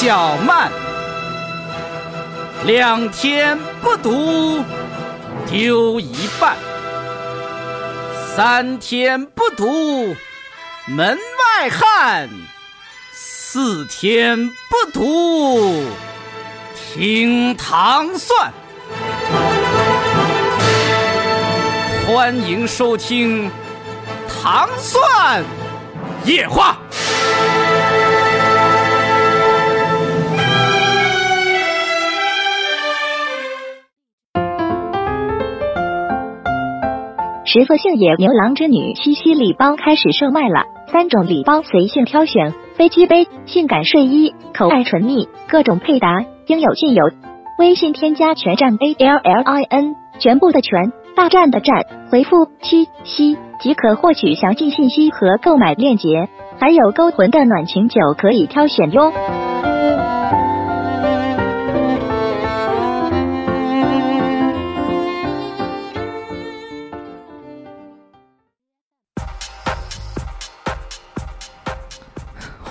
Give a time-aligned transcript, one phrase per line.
[0.00, 0.70] 较慢。
[2.64, 4.62] 两天不读，
[5.50, 6.54] 丢一半；
[8.36, 10.14] 三天不读，
[10.86, 12.28] 门外汉；
[13.12, 15.84] 四天不读，
[16.94, 18.52] 听糖蒜。
[22.06, 23.48] 欢迎收听
[24.28, 25.42] 《糖蒜
[26.24, 26.78] 夜话》。
[37.50, 47.04] 十色性野牛郎织女七夕礼包开始售卖了，三种礼包随性挑选，飞机杯、性感睡衣、口爱唇蜜，各种配搭应有尽有。
[47.58, 56.28] 微信添加全站 A L L I N，全部的全，大战的战，回复七夕即可获取详细信息和购买链接，
[56.60, 59.10] 还有勾魂的暖情酒可以挑选哟。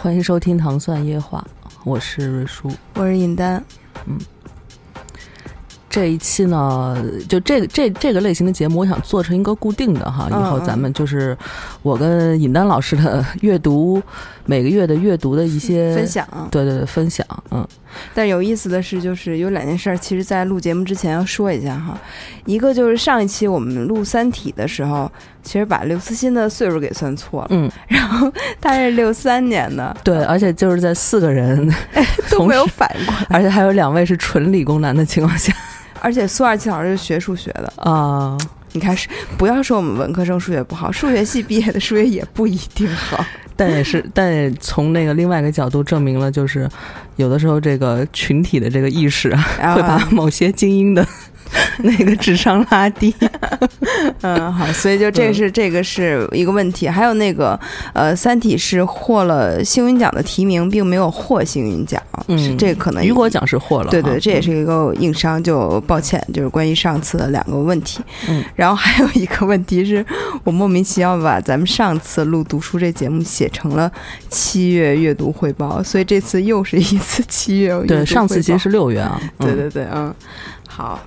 [0.07, 1.45] 欢迎收听《糖蒜夜话》，
[1.83, 3.61] 我是瑞叔，我是尹丹。
[4.05, 4.17] 嗯，
[5.89, 6.95] 这一期呢，
[7.27, 10.29] 就这个这这个类型的节目，我想做成一个固定的哈。
[10.29, 11.37] 以后咱们就是
[11.81, 14.01] 我跟尹丹老师的阅读，
[14.45, 16.25] 每个月的阅读的一些分享。
[16.49, 17.27] 对对对，分享。
[17.51, 17.67] 嗯，
[18.13, 21.99] 但有意思的是，就是有两件事，其实在录节目之前要说一下哈。
[22.45, 25.11] 一个就是上一期我们录《三体》的时候。
[25.43, 31.73] 其实把刘慈欣的岁数给算错了，嗯，然后他是六三年的，对，而且就是在四个人
[32.29, 35.53] 都没有反应过来，而且还有两位是纯理工男的情况下，
[36.01, 37.71] 而且苏二七老师是学数学的。
[37.77, 38.37] 啊，
[38.73, 46.69] 你看是不要说我们文科生数学不好， 数学系毕业的数学也不一定好， 但也是，但也从那个另外一个角度证明了，就是
[47.15, 49.29] 有的时候这个群体的这个意识
[49.59, 51.05] 啊，会把某些精英的。
[51.79, 53.13] 那个智商拉低，
[54.21, 56.87] 嗯，好，所以就这是这个是一个问题。
[56.87, 57.59] 还有那个，
[57.93, 68.01] 呃，《三体》是获了星云奖的提名，并没有获星云奖，嗯，这可能雨果奖是获了，对对，这也是一个硬伤，就抱歉，就是关于上次的两个问题。
[68.27, 70.05] 嗯，然后还有一个问题是
[70.43, 73.91] 我莫名其妙把咱们上次录读书这节目写成了
[74.29, 77.77] 七月阅读汇报，所以这次又是一次七月。
[77.87, 79.19] 对，上次其实是六月啊。
[79.39, 80.13] 对对对，嗯，
[80.67, 80.99] 好。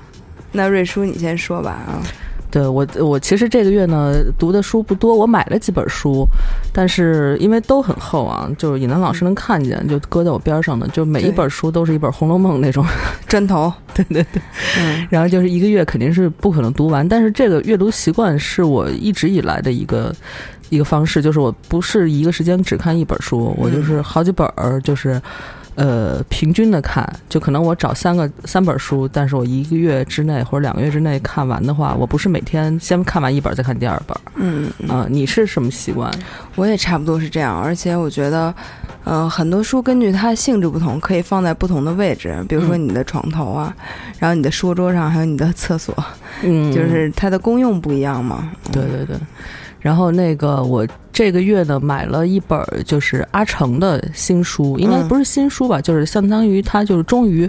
[0.53, 2.03] 那瑞叔，你先说吧啊！
[2.51, 6.27] 对我，我其实这个月呢读的书不多，我买了几本书，
[6.73, 12.85] 但是因为都很厚啊，就是尹楠老师能看见，就搁在我边上的，就每一本书都是一本《红楼梦》那种
[13.29, 13.73] 砖头。
[13.95, 14.43] 对对对，
[14.81, 20.13] 嗯， 然后就是一个月肯定是不可能读完，但是这个阅读习惯是我一直以来的一个
[20.71, 25.23] 一个方式，就是我不是一个时间只看一本书，我就是好几本儿，就是。
[25.77, 34.17] 呃，平均的看，就可能我找三个三本书，但是我一个月之内或者两个月之内看完的话，我不是每天先看完一本再看第二本。
[34.35, 36.13] 嗯啊，你是什么习惯？
[36.57, 38.55] 我也差不多是这样，而且我觉得，
[39.05, 43.75] 嗯，很多书根据它性质不同，可以放在不同的位置，比如说你的床头啊，
[44.19, 45.95] 然后你的书桌上，还有你的厕所，
[46.43, 48.51] 嗯，就是它的功用不一样嘛。
[48.71, 49.17] 对对对。
[49.81, 57.49] 然后那个我这个月呢买了一本就是阿成的新书，应该不是新书吧，就是相当于他就是终于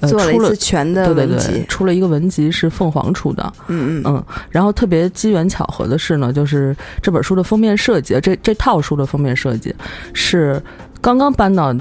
[0.00, 4.02] 呃做了一次全的文集，出了一个文集是凤凰出的，嗯嗯。
[4.04, 4.24] 嗯。
[4.50, 9.74] 然后特别机缘巧合的是呢，就是这本书的封面设计，这这套书的封面设计
[10.12, 10.60] 是
[11.00, 11.74] 刚刚搬到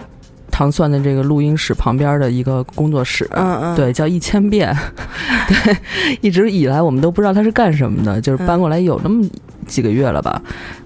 [0.50, 4.76] 糖蒜的这个录音室旁边的一个工作室，嗯嗯，对，叫一千遍，
[5.48, 5.78] 对，
[6.22, 9.28] 一直以来我们都不知道他是干什么的，就是搬过来有那么。
[9.70, 10.42] 几个月了吧，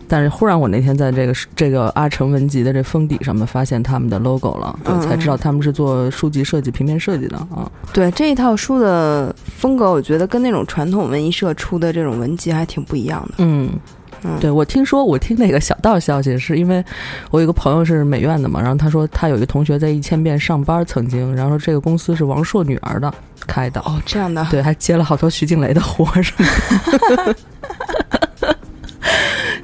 [0.08, 7.72] 但是忽然我那天在这个这个阿成文集的这封底上面发现他们的 logo 了，对，才知道他们是做书籍设计、平面设计的啊。
[7.94, 13.36] 对这一套书的风格，我觉得跟那种传统文艺社出的这种文集还挺不一样的。
[13.38, 13.72] 嗯，
[14.40, 16.84] 对我听说，我听那个小道消息，是因为
[17.30, 23.13] 我有个朋友是美院的嘛，然后他说他有一个同学在一千遍上班，曾经，然后说这个公司是王朔女儿的
[23.46, 26.46] 开的哦，这样的，对，还接了好多徐静蕾的活什么
[27.18, 27.36] 的。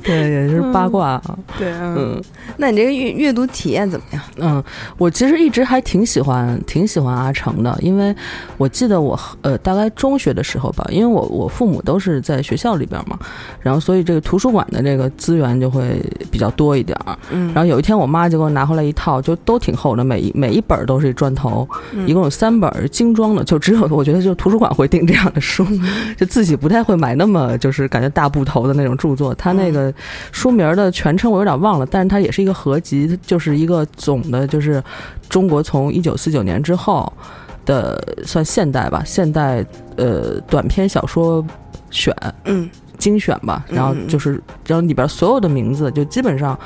[0.10, 1.38] 对，也是八卦啊。
[1.58, 2.22] 对，嗯，
[2.58, 4.22] 那你这个阅阅读体验怎么样？
[4.38, 4.64] 嗯，
[4.98, 8.16] 我其实一直还挺喜欢，挺喜欢阿成的，因为
[8.58, 13.18] 我记得我呃大概中学的时候吧，因为我我父母都是在学校里边嘛，
[13.62, 16.02] 然后所以这个图书馆的这个资源就会
[16.32, 17.18] 比较多一点儿。
[17.32, 21.68] 嗯，然后有一天我妈就给我拿回来一套，就都挺厚的，每一每一本都是一砖头，
[22.06, 25.66] 一共有三本精装的，就只有我觉得就图书馆会订这样的书，
[26.18, 29.94] 就自己不太会买那么就是感觉大部头的那种著作，他那个。
[30.32, 34.84] 书名名的全称我有点忘了，但是它也是一个合集，就是一个总的，就是
[35.30, 37.12] 中国从一九四九年之后
[37.66, 39.66] 的算现代吧，现代
[39.98, 41.46] 呃短篇小说
[41.90, 42.16] 选
[42.46, 46.58] 嗯精选吧，然后就是然后里边所有的名字就基本上。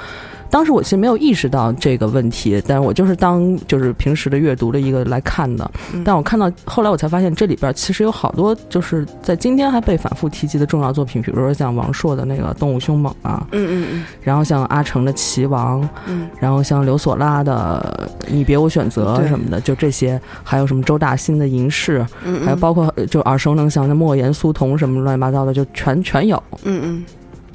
[0.53, 5.71] 当时我其实没有意识到这个问题，但是我就是当就是平时的阅读的一个来看的。
[5.91, 6.03] 嗯。
[6.03, 14.05] 但我看到后来我才发现，这里边其实有好多就是在今天还被反复提及的重要作品，比如说像王朔的那个《动物凶猛》啊，嗯嗯嗯。
[14.21, 16.29] 然后像阿城的《棋王》，嗯。
[16.39, 26.41] 然后像刘索拉的《你别无选择》什么的，就这些，还有什么周大新的《银饰》，嗯，还有包括呃就耳熟能详的莫言、苏童什么乱七八糟的，就全全有。
[26.63, 27.03] 嗯嗯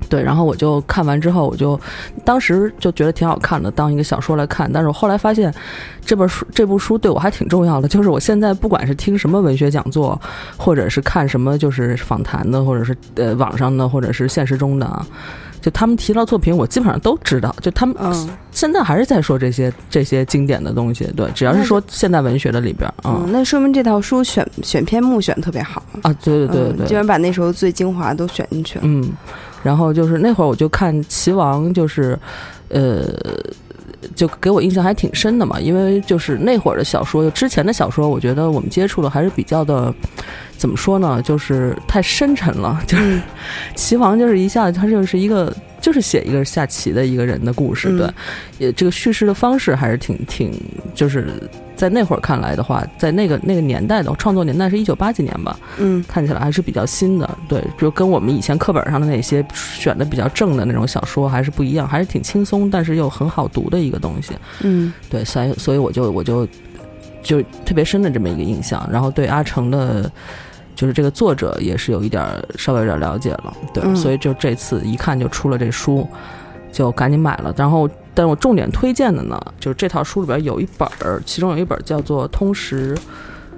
[0.08, 1.78] 对，然后我就看完之后，我就
[2.24, 4.70] 当时就觉得挺好看的，当一个小说来看。
[4.72, 5.52] 但是我后来发现，
[6.04, 7.88] 这本书这部书对我还挺重要的。
[7.88, 10.20] 就是我现在不管是听什么文学讲座，
[10.56, 15.06] 或者是看什么就是访谈的，或者是呃网上的，或者是现实中的啊，
[15.60, 17.54] 就他们提到作品，我基本上都知道。
[17.60, 21.04] 就他们嗯现在还是在说这些这些经典的东西。
[21.16, 25.82] 对，只要是说现代文学的里边啊、嗯，那说明这套书选选篇目选得特别好。
[26.02, 28.84] 啊，对对对对嗯居然把那时候最精华都选进去了。
[28.86, 29.12] 嗯，
[29.69, 32.19] 然后就是那会儿我就看《棋王》，就是，
[32.69, 33.05] 呃，
[34.17, 39.93] 就给我印象还挺深的嘛，因为就是那会儿的小说，就之前的小说，我觉得我们接触的还是比较的，
[40.56, 42.81] 怎么说呢，就是太深沉了。
[42.88, 43.23] 就是嗯
[43.75, 45.55] 棋王就是一下子，他就是一个。
[45.81, 50.53] 就是写一个下棋的一个人的故事，嗯对，也这个叙事的方式还是挺挺，
[50.93, 51.32] 就是
[51.78, 64.34] 在那会儿看来的话，在那个那个年代的创作年代是一九八几年吧，嗯看起来还是比较新的，对，就跟我们以前课本上的那些选的比较正的那种小说还是不一样，还是挺轻松，但是又很好读的一个东西。
[64.62, 66.46] 嗯对，所以所以我就我就
[67.22, 70.10] 就特别深的这么一个印象，然后对阿成的。
[70.78, 76.06] 就是这个作者也是有一点儿稍微有点了解了，对，嗯所以就这次一看就出了这书，
[76.70, 77.52] 就赶紧买了。
[77.56, 82.93] 然后，但是我重点推荐的呢，就是这套书里边有一本儿，其中有一本叫做《通识》，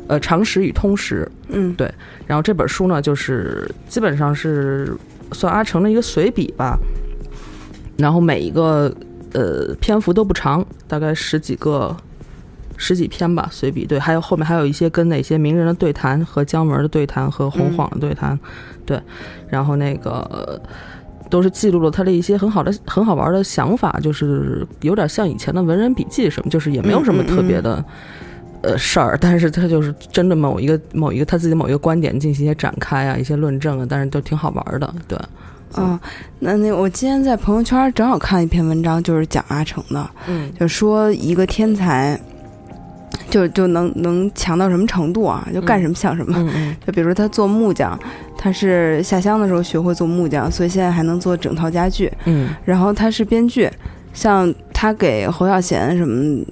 [0.06, 1.90] 呃，《常识与通识》，嗯对
[2.26, 4.94] 然后这本书呢，就是基本上是
[5.32, 6.78] 算阿成的一个随笔吧，
[7.96, 8.94] 然后每一个
[9.32, 11.96] 呃篇幅都不长，大概十几个。
[12.82, 18.40] 十几篇吧，随笔对，还有后面还有一些跟哪些名人的对谈和姜文的对谈和洪晃的对谈，
[18.86, 18.98] 对，
[19.50, 20.58] 然后那个呃
[21.30, 27.82] 都是记录了他的一些很好的、很好玩的想法，就是有点像以前的文人笔记什么，就是也没有什么特别的。
[28.62, 35.18] 呃，事儿，但是他就是针对某一个某一个他自己某一个观点进行一些展开啊，一些论证啊，但是都挺好玩的，对，
[35.78, 35.98] 嗯，
[36.38, 42.20] 那那我今天在朋友圈正好看一篇文章，就是讲阿成的，嗯就说一个天才。
[43.30, 45.46] 就就能能强到什么程度啊？
[45.54, 46.52] 就干什么像什么。
[46.84, 47.98] 就比如说他做木匠，
[48.36, 52.12] 他是下乡的时候学会做木匠，所以现在还能做整套家具。
[52.26, 53.70] 嗯然后他是编剧，
[54.12, 56.44] 像他给侯孝贤什么。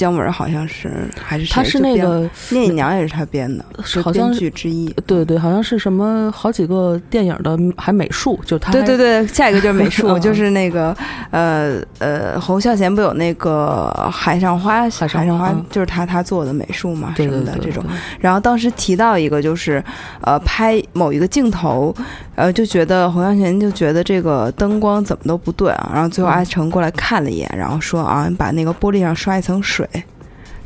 [0.00, 0.90] 姜文好像是
[1.22, 4.86] 还是他是那个聂隐娘也是他编的，是编好像剧之一。
[5.06, 10.96] 对对，好像是什么好几个电影的还美术，就他对对对，下一个就是美术， 嗯就是那个
[11.30, 17.84] 呃呃，侯孝贤不有那个海上花，海上花就是他他做的美术嘛对什么的这种。
[18.18, 19.84] 然后当时提到一个就是
[20.22, 21.94] 呃拍某一个镜头，
[22.36, 29.86] 呃就觉得侯孝贤就觉得这个灯光怎么都不对啊，然后最后嗯阿成过来看了一眼，然后说啊，你把那个玻璃上刷一层水。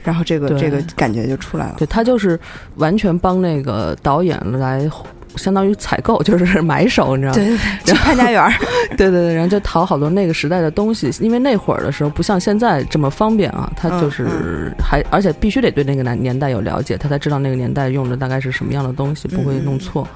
[0.02, 2.38] 然后这个这个感觉就出来了，对他就是
[2.76, 4.90] 完全帮那个导演来。
[5.36, 7.34] 相当于采购，就是 买手，你知道吗？
[7.34, 8.52] 对对对，去潘家园儿，
[8.96, 20.06] 对对对，然后就淘好多那个时代的东西，因为那会儿的时候不像现在这么方便啊，他就是嗯还而且必须得对那个年年代有了解，他才知道那个年代用的大概是什么样的东西，不会弄错。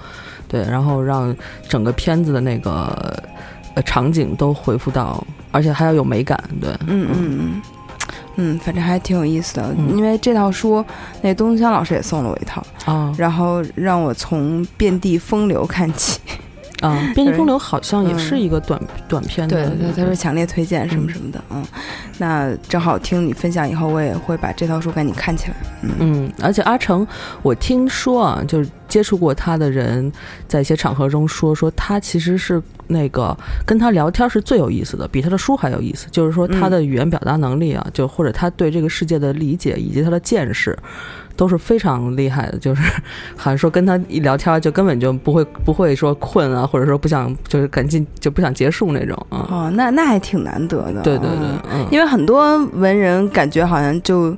[0.46, 1.36] 对，然后让
[1.68, 3.20] 整个片子的那个
[3.74, 6.40] 呃场景都回复到，而且还要有美感。
[6.60, 7.62] 对，嗯嗯嗯，嗯，
[8.59, 9.75] 反正还挺有意思的。
[9.76, 10.85] 嗯因为这套书，
[11.23, 16.21] 那东东香老师也送了我一套，啊然后让我从遍地风流看起。
[16.80, 21.42] 啊，《遍地风流》好像也是嗯一个短短片对的，对，他说强烈推荐什么什么的。
[21.50, 21.64] 嗯，
[22.18, 25.54] 那正好听你分享以后，我也会把这套书赶紧看起来。
[25.83, 27.04] 嗯嗯，而且阿成，
[27.42, 30.11] 我听说啊，就是接触过他的人，
[30.47, 36.07] 在一些场合中说，说他其实是那个跟他聊天是最有意思的，比他的书还有意思。
[36.11, 40.76] 就是说他的语言表达能力啊，就或者他对这个世界的理解以及他的见识。
[41.37, 42.83] 都是非常厉害的，就是
[43.37, 49.47] 好像说跟他一聊天就根本就不会不会说困啊，或者说不想就是赶紧就不想结束那种啊。
[49.49, 51.00] 哦，那那还挺难得的。
[51.02, 54.37] 对对对因为很多文人感觉好像就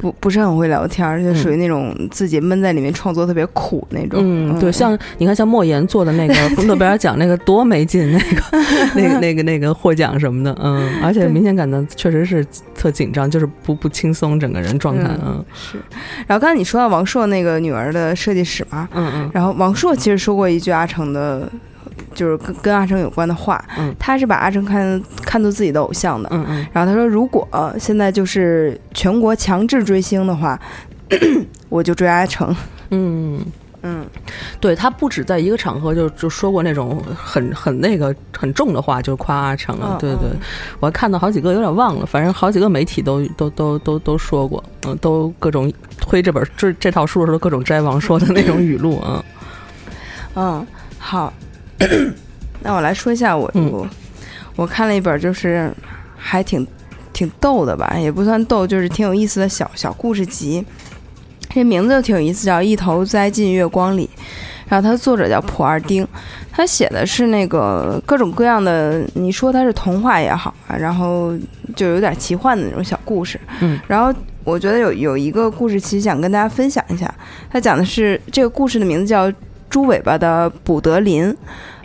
[0.00, 4.18] 不不是很会聊天而且属于那种自己闷在里面创作特别苦那种。
[4.22, 8.42] 嗯，对，像你看，像莫言做的那个 诺贝尔奖那个多没劲，那个
[8.96, 15.76] 那个那个那个获奖什么的，嗯，而且明显感到确实是特紧张，就是不不轻松，整个人状态，嗯，是。
[16.26, 21.46] 然后刚才你说到王朔那个女儿的设计史嘛，嗯嗯，然后王朔其实说过一句阿成的。
[22.14, 27.46] 就是跟跟阿成有关的话，嗯，他是把阿成看看作自己的偶像的，嗯嗯，然后他说，如果
[27.78, 30.58] 现在就是全国强制追星的话，
[31.68, 32.54] 我就追阿成，
[32.90, 33.40] 嗯。
[33.82, 34.04] 嗯，
[34.60, 40.28] 对他不止在一个场合就就说过那种很很那个很重的话，就夸阿成啊，对对，
[40.80, 49.24] 我还看到好几个有点忘了，反正好几个媒体都都都都都说过，嗯，都各种推这本这这套书的时候各种摘王说的那种语录啊，
[50.34, 50.66] 嗯，
[50.98, 51.32] 好。
[52.62, 53.88] 那我来说一下我我
[54.56, 55.72] 我看了一本就是
[56.16, 56.66] 还挺
[57.12, 60.64] 挺逗的吧，也不算逗，就是挺有意思的小小故事集。
[61.48, 64.08] 这名字就挺有意思，叫《一头栽进月光里》。
[64.68, 66.06] 然后它的作者叫普二丁，
[66.52, 71.36] 他写的是那个各种各样的，你说它是童话也好啊，然后
[71.74, 73.40] 就有点奇幻的那种小故事。
[73.60, 77.12] 嗯，然后我觉得有有一个故事，其实想跟大家分享一下。
[77.50, 79.32] 他讲的是这个故事的名字叫。
[79.70, 81.34] 猪尾巴的卜德林，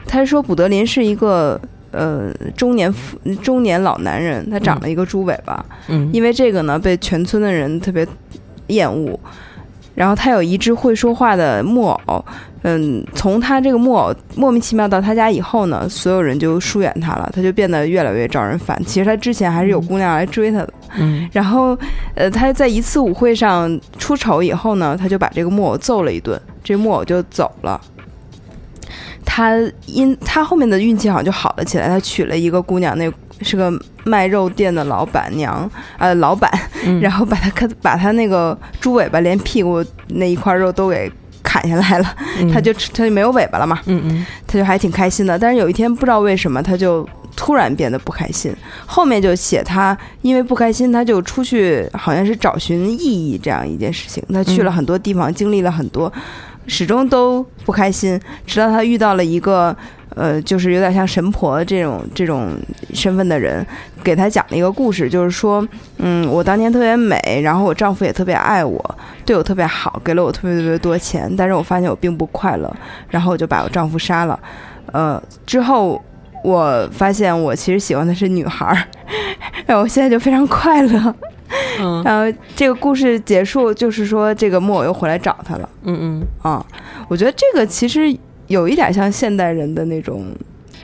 [0.06, 1.58] 他说卜德林是一个
[1.92, 8.06] 呃中年妇中年老男人，他长了一个猪尾巴，嗯，因为这个呢被全村的人特别
[8.68, 9.18] 厌恶。
[9.94, 12.26] 然后他有一只会说话的木偶，
[12.64, 18.78] 嗯，从他这个木偶莫名其妙到他家以后呢，所有人就疏远他了，他就变得越来越招人烦。
[18.86, 21.78] 其实他之前还是有姑娘来追他的，嗯，然后
[22.14, 26.38] 呃他在一次舞会上出丑以后呢，他就把这个木偶揍了一顿。
[26.66, 27.80] 这木偶就走了，
[29.24, 29.54] 他
[29.86, 31.88] 因他后面的运气好像就好了起来。
[31.88, 33.10] 他娶了一个姑娘，那
[33.42, 33.72] 是个
[34.04, 35.70] 卖肉店的老板娘，
[36.00, 36.52] 呃，老板，
[37.00, 41.12] 然后把他看，把他那个猪尾巴连屁股那一块肉都给
[41.44, 42.16] 砍下来了，
[42.52, 45.38] 他就他就没有尾巴了嘛，嗯嗯，他就还挺开心的。
[45.38, 48.52] 但是有一天不知道为什么，他就突然变得不开心。
[48.86, 54.24] 后面就写他因为不开心，他就出去，好像是找寻意义这样一件事情。
[54.34, 56.12] 他去了很多地方，经历了很多。
[56.68, 59.76] 始终都不开心，直到他遇到了一个，
[60.16, 62.52] 呃，就是有点像神婆这种这种
[62.94, 63.66] 身份的人，
[64.04, 65.68] 给他讲了一个故事，就是说，
[65.98, 68.96] 嗯，我当年特别美，然后我丈夫也特别爱我，
[69.26, 72.74] 对我特别好，给了我特别特别多钱，但是我发现我并不快乐，
[73.10, 74.40] 然后我就把我丈夫杀了，
[74.92, 76.02] 呃，之后
[76.44, 78.78] 我发现我其实喜欢的是女孩儿，
[79.66, 81.16] 然后我现在就非常快乐。
[81.80, 85.70] 嗯，然后这个故事结束，就是说这个木偶又回来找他了。
[85.84, 86.66] 嗯嗯啊，
[87.08, 88.16] 我觉得这个其实
[88.48, 90.26] 有一点像现代人的那种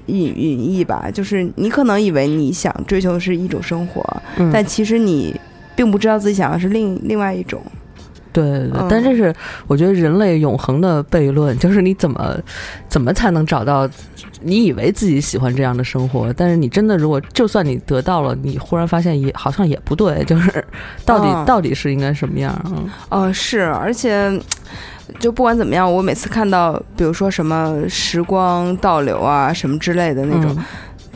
[0.07, 4.03] 隐隐逸吧，就是你可能以为你想追求的是一种生活，
[4.51, 5.35] 但其实你
[5.75, 7.61] 并不知道自己想要是另另外一种。
[8.33, 9.33] 对对对，但这是
[9.67, 12.35] 我觉得人类永恒的悖论， 就是你怎么
[12.87, 13.89] 怎么才能找到？
[14.43, 20.65] 你以为自己喜欢这样的生活，但是你真的如果就算你得到了，你忽然发现也好像也不对， 就是
[21.05, 22.59] 到底到底是应该什么样？
[22.65, 24.31] 嗯，哦，是，而且
[25.19, 30.57] 就不管怎么样，我每次看到比如说什么时光倒流啊什么之类的那种，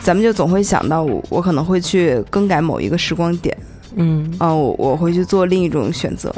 [0.01, 3.57] 咱们就总会想到我我可能会去更改某一个时光点。
[3.95, 6.33] 嗯啊，我我会去做另一种选择，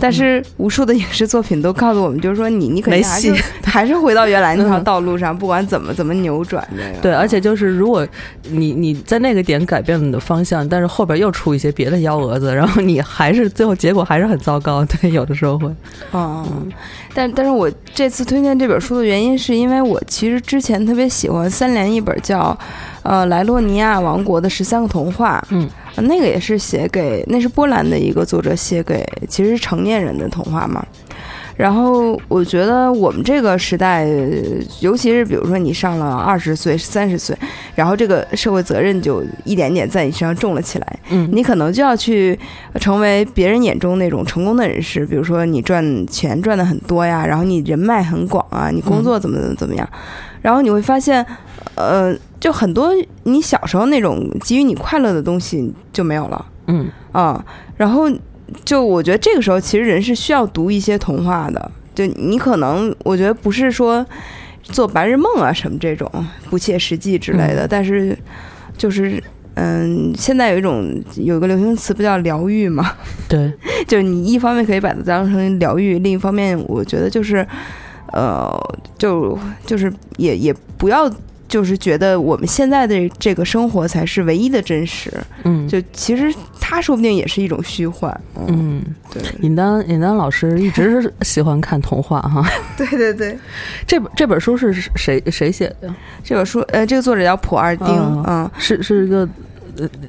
[0.00, 3.34] 但是无数的影视作品都告诉我们，就是说你你肯定还是
[3.64, 7.00] 还是回到原来那条道路上，不管怎么怎么扭转这个。
[7.00, 8.06] 对，而且就是如果
[8.50, 14.84] 你你在那个点改变了你的方向，但是后边又出一些别的幺蛾子，然后你还是最后结果还是很糟糕。
[14.84, 15.72] 对，有的时候会。
[16.12, 16.68] 嗯，
[17.14, 22.58] 但但是我这次推荐这本书的原因，是因为我其实之前特别喜欢三联一本叫
[23.02, 25.40] 呃莱洛尼亚王国的十三个童话。
[25.50, 25.68] 嗯。
[26.02, 30.84] 那个也是写给，那是波兰的一个作者写给，其实是成年人的童话嘛。
[31.56, 34.06] 然后我觉得我们这个时代，
[34.80, 37.34] 尤其是比如说你上了二十岁、三十岁，
[37.74, 40.98] 然后这个社会责任就一点点在你身上重了起来。
[41.08, 42.38] 嗯，你可能就要去
[42.78, 49.88] 成为别人眼中那种成功的人士，比如说你赚钱赚的很多呀，然后你人脉很广啊，你工作怎么怎么怎么样，
[50.46, 51.26] 然后你会发现，
[51.74, 52.16] 呃。
[52.38, 52.90] 就很多
[53.24, 56.86] 你小时候那种给予你快乐的东西就没有了，嗯。
[57.10, 57.44] 啊，
[57.76, 58.04] 然后
[58.62, 64.06] 就我觉得这个时候其实人是需要读一些童话的，就你可能我觉得不是说
[64.62, 66.08] 做白日梦啊什么这种
[66.50, 68.16] 不切实际之类的，但是
[68.76, 69.20] 就是
[69.54, 72.92] 嗯，现在有一种有一个流行词不叫疗愈嘛，
[73.26, 73.50] 对，
[73.88, 77.44] 就是你一方面可以把它当成疗愈，另一方面我觉得就是
[78.16, 81.10] 呃，就就是也也不要。
[81.48, 85.12] 就是觉得我们现在的这个生活才是唯一的真实，
[85.44, 88.20] 嗯，就其实它说不定也是一种虚幻。
[88.34, 88.82] 嗯，嗯，
[89.12, 92.44] 对，尹丹尹丹老师一直是 喜欢看童话哈。
[92.76, 93.38] 对 对对，
[93.86, 95.94] 这本这本书是谁谁写的呀？
[96.24, 99.28] 这本书呃，这个作者叫普二丁，嗯嗯，是是一个呃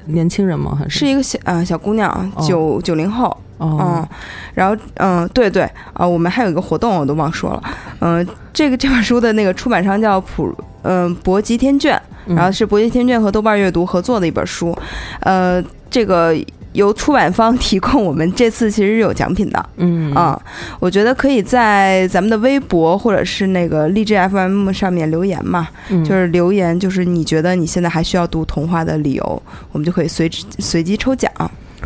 [0.06, 0.76] 年轻人吗？
[0.78, 1.00] 还是？
[1.00, 2.42] 是一个小呃小姑娘，哦。
[2.46, 3.78] 九九零后，哦。
[3.80, 4.08] 嗯，
[4.54, 7.62] 然后嗯，对对啊、我们还有一个活动，我都忘说了，
[8.00, 12.36] 嗯、这个这本书的那个出版商叫普嗯、博吉天卷，嗯。
[12.36, 14.76] 然后是博吉天卷和豆瓣阅读合作的一本书，
[15.20, 16.34] 呃，这个
[16.72, 19.68] 由出版方提供，我们这次其实是有奖品的。
[19.76, 20.40] 嗯啊、
[20.78, 31.30] 我觉得可以在咱们的微博或者是那个荔枝 FM 上面留言嘛，嗯就是留言，就是你觉得你现在还需要读童话的理由，我们就可以随随机抽奖。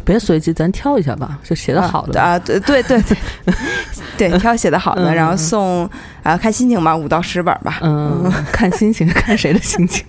[0.04, 2.20] 别随机，咱挑一下吧，就写的好的。
[2.20, 5.88] 啊，对对对对，对， 挑写的好的，嗯然后送
[6.24, 7.78] 啊，看心情吧，五到十本吧。
[7.82, 10.04] 嗯，看心情，看谁的心情，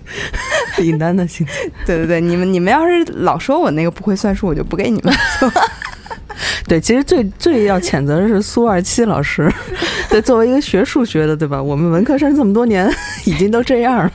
[0.82, 1.70] 尹丹的心情。
[1.86, 5.14] 对对对，你们你们要是老说我那个不会算数，我就不给你们。
[6.66, 9.52] 对，其实最最要谴责的是苏二七老师。
[10.10, 11.62] 对，作为一个学数学的，对吧？
[11.62, 12.90] 我们文科生这么多年
[13.24, 14.12] 已经都这样了，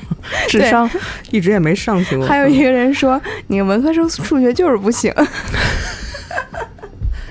[0.48, 0.90] 智商
[1.32, 2.28] 一直也没上去过。
[2.28, 5.14] 还有一个人说，你文科生数学就是不行。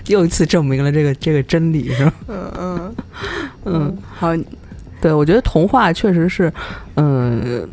[0.06, 2.12] 又一次证明了这个这个真理，是吧？
[2.28, 2.96] 嗯嗯
[3.66, 4.28] 嗯，好，
[5.02, 6.50] 对，我觉得童话确实是，
[6.94, 7.68] 嗯、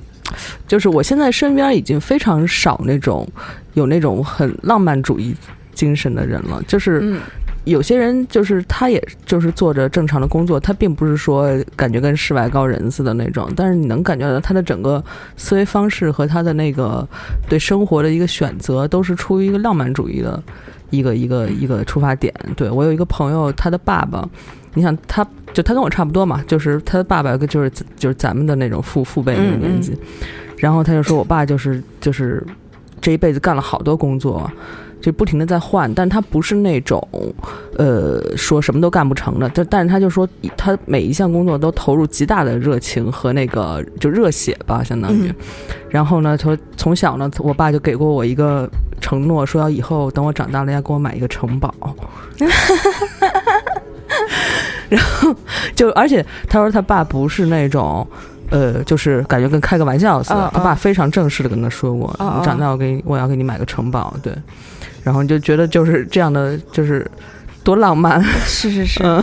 [0.67, 3.27] 就是我现在身边已经非常少那种
[3.73, 5.35] 有那种很浪漫主义
[5.73, 7.19] 精神的人了，就是嗯
[7.65, 15.03] 有些人就是他也就是做着正常的工作，他并不是说感觉跟世外高人似的那种，但是你能感觉到他的整个
[15.35, 17.07] 思维方式和他的那个
[17.49, 20.43] 对生活的一个选择，都是出于一个浪漫主义的
[20.91, 22.31] 一个一个一个出发点。
[22.55, 24.29] 对我有一个朋友，他的爸爸，
[24.75, 29.97] 你想他就他跟我差不多嘛，就是他的爸爸就是就是咱们的那种父父辈那个年纪，
[30.57, 32.45] 然后他就说我爸就是就是
[33.01, 34.47] 这一辈子干了好多工作。
[35.01, 37.07] 就不停的在换，但他不是那种，
[37.77, 39.47] 呃，说什么都干不成的。
[39.53, 40.27] 但但是他就说，
[40.57, 45.27] 他每一项工作都投入极大的热情和那个就热血吧，相当于。
[45.27, 45.35] 嗯
[45.91, 48.67] 然后呢，从从小呢，我爸就给过我一个
[48.99, 51.71] 承诺，说要以后等我长大了要给我买一个城堡。
[54.89, 55.35] 然后
[55.75, 58.07] 就而且他说他爸不是那种。
[58.51, 60.45] 呃，就是感觉跟开个玩笑似的。
[60.45, 64.31] 嗯他爸嗯非常正式的跟他说过，你长大我给你我要给你买个城堡，对。
[65.03, 67.09] 然后你就觉得就是这样的，就是
[67.63, 68.23] 多浪漫。
[68.45, 69.21] 是是是，嗯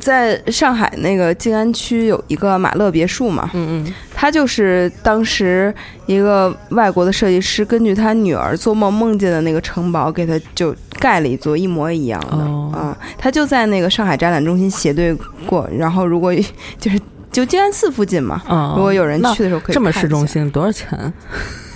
[0.00, 5.72] 在上海那个静安区有一个马勒别墅嘛，嗯嗯他就是当时
[6.06, 12.36] 一个外国的设计师，根据他女儿做梦梦见的那个城堡，给他就盖了一座一模一样的。
[12.36, 15.12] 哦嗯，他就在那个上海展览中心斜对
[15.44, 15.68] 过。
[15.76, 16.32] 然后如果
[16.78, 17.00] 就是
[17.32, 19.90] 就静安寺附近嘛，啊，如果有人去的时候可以这么。
[19.90, 21.12] 市中心多少钱？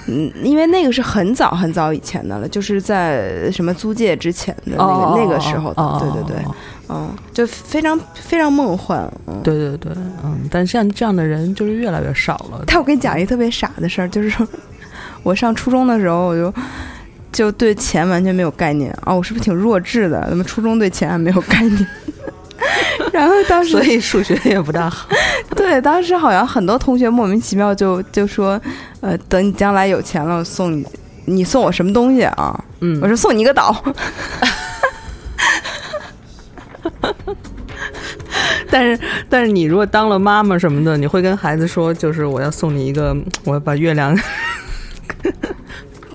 [0.09, 5.83] 嗯，因为那个是很早很早以前的了，就是在什么租界之前的那个、哦那个时候的。
[5.83, 6.45] 哦对对对
[6.87, 9.11] 哦，嗯，就非常非常梦幻。
[9.27, 12.63] 嗯，对对对，嗯，但像这样的人就是越来越少了。
[12.67, 14.47] 但我跟你讲一个特别傻的事儿，就是说
[15.25, 16.55] 我上初中的时候，我就
[17.37, 20.27] 就对钱完全没有概念啊、我是不是挺弱智的？
[20.31, 21.87] 怎么初中对钱还没有概念？
[23.13, 25.07] 然后当时所以数学也不大好。
[25.55, 28.59] 对，当时好像很多同学莫名其妙就就说，
[29.03, 30.87] 呃，等你将来有钱了，我送你，
[31.27, 32.59] 你送我什么东西啊？
[32.81, 33.85] 嗯我说送你一个岛。
[38.71, 44.19] 但是但是你如果当了妈妈什么的，你会跟孩子说，就是我要送你一个，我要把月亮。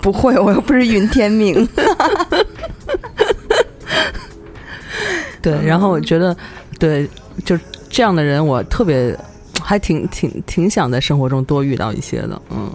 [0.02, 1.66] 不会， 我又不是云天命。
[5.40, 6.36] 对，然后我觉得，
[6.78, 7.08] 对，
[7.44, 9.16] 就这样的人，我特别
[9.62, 12.40] 还挺挺挺想在生活中多遇到一些的。
[12.50, 12.70] 嗯，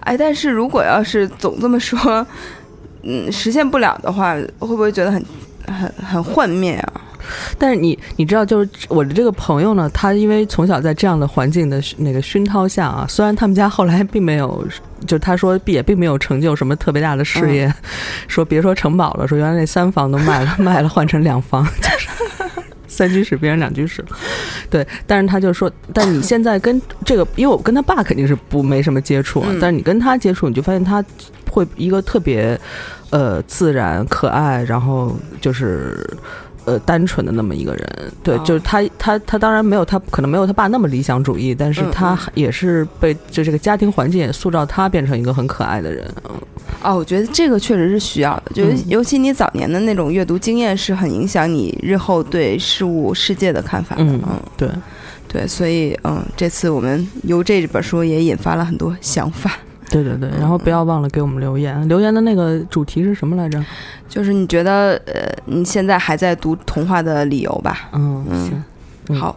[0.00, 2.26] 哎，但是如果要是总这么说，
[3.02, 5.24] 嗯，实现不了的话，会不会觉得很
[5.66, 6.89] 很很幻灭啊？
[7.58, 14.66] 但是你你知道，就是我的这个朋友呢，他因为从小在这样的环境的那个熏陶下啊，虽然他们家后来并没有，
[15.06, 17.72] 就他说也并没有成就什么特别大的事业，
[18.28, 22.08] 说别说城堡了，说原来那三房都卖了，卖了换成两房，就是
[22.86, 24.08] 三居室变成两居室了。
[24.68, 31.04] 对，但是他就说，但你现在跟这个，因为我跟他爸肯定是不没什么接触啊，嗯但是你跟他接触，你就发现他
[31.50, 32.58] 会一个特别
[33.10, 36.08] 呃自然可爱，然后就是。
[36.64, 46.06] 呃，单纯的那么一个人，对，哦就是他，他，他当然没有他可能没有他爸那么理想主义，但是嗯他嗯也是被就这个家庭环境也塑造他变成一个很可爱的人。
[46.28, 46.34] 嗯
[46.82, 54.02] 哦，我觉得这个确实是需要的，就尤其你早年的那种阅读经验是很影响你日后对事物世界的看法的。
[54.02, 54.68] 嗯嗯，对，
[55.28, 59.58] 对，所以嗯，这次我们由这本书也引发了很多想法。
[59.90, 63.62] 对对对，然后不要忘了给我们留言，留言的那个主题是什么来着？
[64.08, 67.88] 就是你觉得呃，你现在还在读童话的理由吧？
[67.92, 68.64] 嗯，嗯行。
[69.08, 69.34] 嗯好，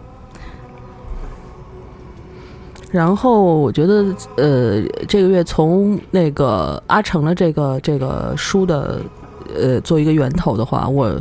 [2.92, 4.06] 然后我觉得，
[4.38, 9.02] 呃，这个月从那个阿成的这个这个书的，
[9.56, 11.16] 呃，做一个源头的话，我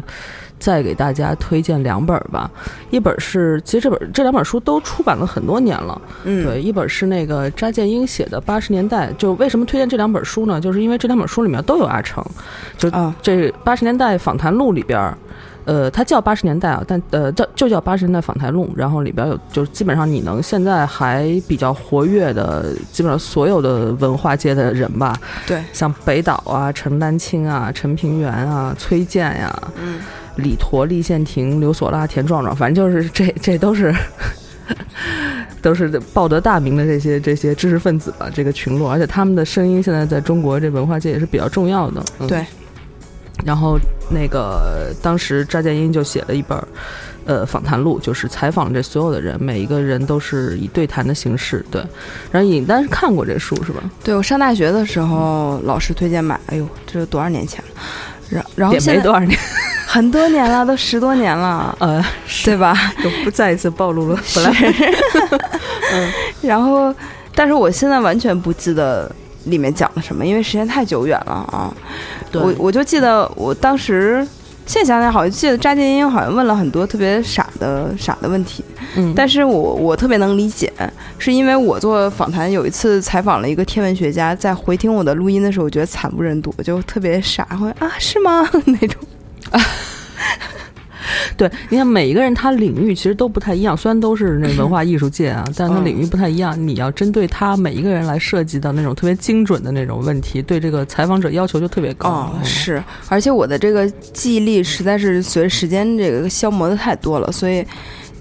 [0.58, 2.50] 再给大家推荐两本儿吧。
[2.90, 6.00] 一本是，其实这本这两本书都出版了很多年了。
[6.24, 10.60] 嗯，对，一本是那个查建英写的《八十年代》，就为什么推荐这两本书呢？
[10.60, 12.24] 就是因为这两本书里面都有阿成，
[12.78, 15.18] 就啊这八十年代访谈录里边儿，
[15.64, 29.98] 呃，它叫八十年代啊，但呃叫就叫八十年代访谈录，然后里边有就是基本上你能现在还比较活跃的，基本上所有的文化界的人吧，对，像北岛啊、陈丹青啊、陈平原啊、崔健呀、嗯，
[30.36, 33.94] 李陀、立宪庭、刘索拉、田壮壮，反正就是这这都是
[35.62, 42.02] 都是报得大名的这些这些知识分子吧，这个群落，而且他们的声音现在在中国这文化界也是比较重要的。
[42.18, 42.44] 嗯、对，
[43.44, 43.78] 然后
[44.10, 46.58] 那个当时查建英就写了一本。
[47.24, 51.80] 呃，访谈录就是采访这所有的人，每一个人都是以对谈的形式，对。
[52.32, 53.80] 然后尹丹是看过这书是吧？
[54.02, 57.80] 对我上大学的时候，老师推荐买，哎呦，这是多少年前了？
[58.28, 59.38] 然然后也现在没多少年，
[59.86, 62.04] 很多年了，都十多年了，呃，
[62.44, 62.76] 对吧？
[63.00, 64.18] 就不再一次暴露了。
[64.34, 64.74] 本来
[66.42, 66.92] 然后，
[67.36, 69.08] 但是我现在完全不记得
[69.44, 71.74] 里面讲了什么，因为时间太久远了啊。
[72.32, 74.26] 我我就记得我当时，
[74.66, 78.64] 现在想想好像记得扎金英好像问了很多特别傻的傻的问题，
[78.96, 80.72] 嗯，但是我我特别能理解，
[81.18, 89.00] 是因为我做访谈有一次采访了一个天文学家，在回听我的录音的时候，我觉得惨不忍睹，就特别傻，会啊是吗 那种。
[91.36, 96.56] 对，你看每一个人他领域其实都不太一样，虽然都是那文化艺术界啊，但是他领域不太一样。
[96.66, 102.32] 你要针对他每一个人来设计的那种特别精准的那种问题，对这个采访者要求就特别高。
[102.44, 107.64] 是，而且我的这个记忆力实在是随着时间这个消磨的太多了，所以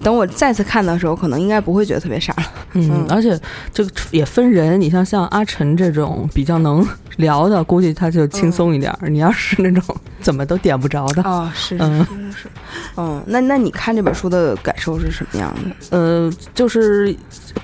[0.01, 2.35] 等我再次看的时候，可能应该不会觉得特别傻
[2.73, 3.39] 嗯，而且
[3.73, 6.85] 这个也分人，你像像阿晨这种比较能
[7.17, 9.09] 聊的，估计他就轻松一点儿。
[9.09, 9.83] 你要是那种
[10.21, 12.49] 怎么都点不着的，哦，是是嗯是是是，
[12.97, 15.97] 嗯，那那你看这本书的感受是什么样的？
[15.97, 17.15] 呃，就是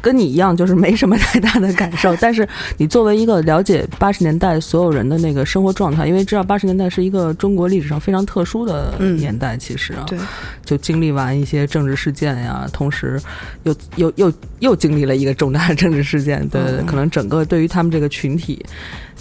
[0.01, 2.15] 跟你一样，就是没什么太大的感受。
[2.17, 10.19] 但是你作为一个了解八十年代所有人的那个生活状态，因为知道八十年代是一个中国历史上非常特殊的嗯年代，其实啊，对，
[10.65, 13.19] 就经历完一些政治事件呀，同时
[13.63, 18.65] 又又又又经历了一个重大的政治事件，对对对，嗯可能整个对于他们这个群体。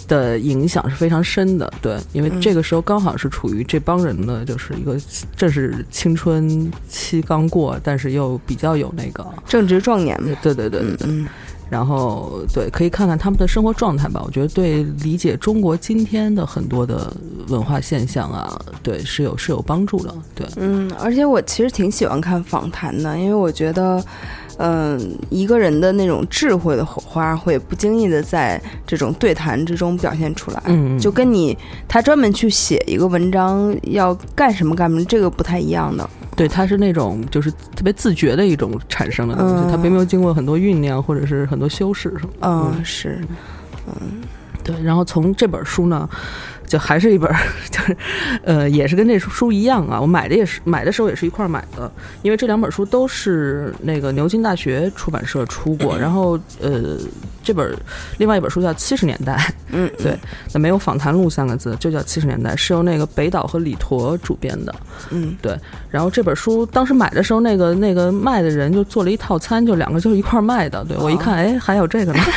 [0.07, 4.97] 的影响是非常深的，对，因为嗯这个时候刚好是处于这帮人的就是一个
[5.35, 10.29] 正是青春期刚过，但是又比较有那个，正值壮年嘛。
[10.41, 11.27] 对对对对对，嗯嗯，
[11.69, 14.21] 然后对，可以看看他们的生活状态吧。
[14.25, 17.13] 我觉得对理解中国今天的很多的
[17.49, 20.15] 文化现象啊，对是有是有帮助的。
[20.33, 24.03] 对，嗯，而且我其实挺喜欢看访谈的，因为我觉得，
[24.57, 30.61] 嗯、一个人的那种智慧的火花会不经意的在这种对谈之中表现出来。
[30.65, 36.09] 嗯，就跟你他专门去写一个文章要干什么干什么，这个不太一样的。
[36.35, 42.47] 对，他是那种就是特别自觉的一种产生的东西，嗯它并没有经过很多酝酿或者是很多修饰什么的。
[42.47, 43.19] 嗯，是，
[43.87, 44.21] 嗯
[44.63, 46.07] 对，然后从这本书呢，
[46.67, 47.37] 就还是一本儿，
[47.71, 47.97] 就是
[48.43, 49.99] 呃，也是跟这书一样啊。
[49.99, 55.97] 我买的也是买的时候也是一块儿买的，因为这两本书都是那个牛津大学出版社出过。
[55.97, 56.97] 然后呃，
[57.41, 57.73] 这本
[58.17, 59.35] 另外一本书叫《七十年代》，
[59.71, 60.17] 嗯，对，
[60.53, 64.75] 那没有访谈录三个字，就叫《七十年代》，是由那个北岛和李陀主编的。
[65.09, 65.57] 嗯，对
[65.89, 70.83] 然后这本书当时买的时候，那个那个卖的人就做了一套餐，就两个就是一块儿卖的。
[70.83, 72.19] 对我一看，哎，还有这个呢。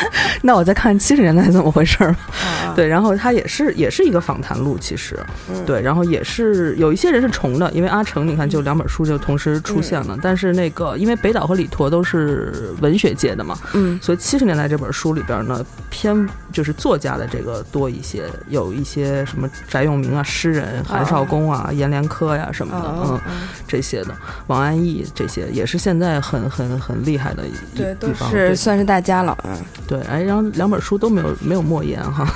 [0.42, 2.10] 那我再看七十年代怎么回事儿。
[2.10, 5.18] 啊，对，然后他也是也是一个访谈录，其实，
[5.50, 5.64] 嗯。
[5.64, 13.98] 对，然后也是有一些人是重的，因为阿成你看就两本书就同时出现了，但是那个因为北岛和李陀都是文学界的嘛，嗯。
[14.02, 24.14] 所以七十年代这本书里边呢偏就是作家的这个多一些，有一些什么翟永明啊、诗人韩少功啊、阎连科呀什么的，嗯，嗯，这些的，
[24.46, 29.36] 王安忆这些也是现在很很很厉害的一对，都一帮是算是大家了。
[29.44, 32.26] 嗯，对，哎，然后两本书都没有没有莫言哈，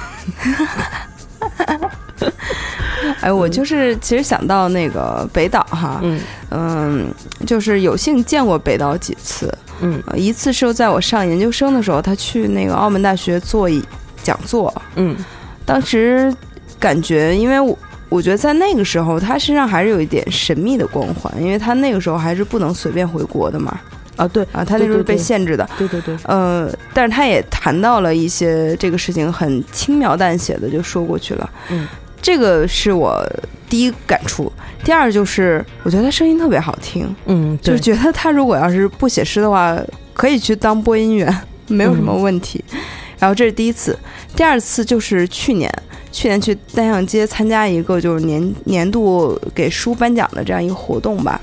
[3.20, 6.20] 哎，我就是其实想到那个北岛哈，嗯。
[6.50, 7.12] 嗯，
[7.46, 10.02] 就是有幸见过北岛几次，嗯。
[10.06, 13.82] 呃一次是在我上研究生的时候，他去那个澳门大学做一
[14.22, 15.16] 讲座，嗯。
[15.64, 16.32] 当时
[16.78, 17.76] 感觉因为我
[18.08, 23.78] 我觉得在那个时候，他身上还是有一点神秘的光环，因为他那个时候还是不能随便回国的嘛。
[24.16, 25.68] 啊，对啊，他那时候是被限制的。
[25.78, 26.16] 对对对。
[26.24, 31.50] 呃，但是他也谈到了一些这个事情，很轻描淡写的就说过去了。
[31.70, 31.86] 嗯，
[32.20, 33.24] 这个是我
[33.68, 34.50] 第一感触。
[34.82, 37.14] 第二就是，我觉得他声音特别好听。
[37.26, 39.76] 嗯，就是觉得他如果要是不写诗的话，
[40.14, 42.64] 可以去当播音员，没有什么问题。
[43.18, 43.98] 然后这是第一次，
[44.36, 45.72] 第二次就是去年，
[46.12, 51.40] 去年去单向街参加一个就是年年度给书颁奖的这样一个活动吧。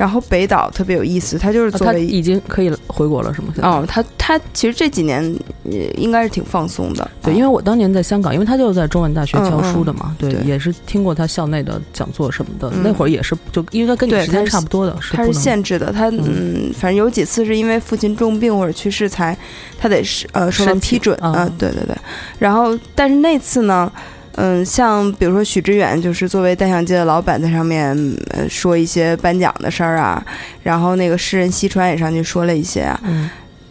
[0.00, 3.52] 然后北岛特别有意思，他就是作他为已经可以回国了，是吗？
[3.60, 5.22] 哦，他他其实这几年
[5.64, 7.10] 也应该是挺放松的。
[7.22, 12.70] 对，因为我当年在香港，因为他就是在中文大学教嗯嗯书的嘛，对，对也是听过他校内的讲座什么的。
[12.74, 19.36] 嗯那会儿也是就应该跟你时间差不多的，是他是限制的，他嗯，反正有几次是因为父亲重病或者去世才，
[19.78, 21.94] 他得是呃受到批准啊啊、对对对。
[22.38, 23.92] 然后，但是那次呢，
[24.40, 27.94] 嗯，像比如说许知远，就是作为单向街的老板，在上面
[28.30, 30.24] 呃说一些颁奖的事儿啊，
[30.62, 33.28] 然后那个诗人西川也上去说了一些啊，嗯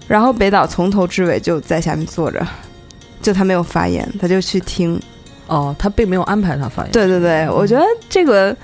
[0.08, 2.46] 然后北岛从头至尾就在下面坐着，
[3.22, 5.00] 就他没有发言，他就去听。
[5.48, 6.92] 哦，他并没有安排他发言。
[6.92, 8.56] 对对对，我觉得这个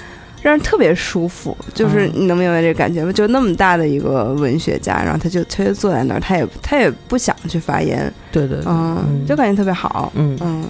[0.42, 3.12] 让人特别舒服，就是嗯你能明白这个感觉吗？
[3.12, 10.64] 就那么大的一个文学家，然后他就他就坐在那儿，他也他也不想去发言，对对对，嗯，就感觉特别好，嗯嗯。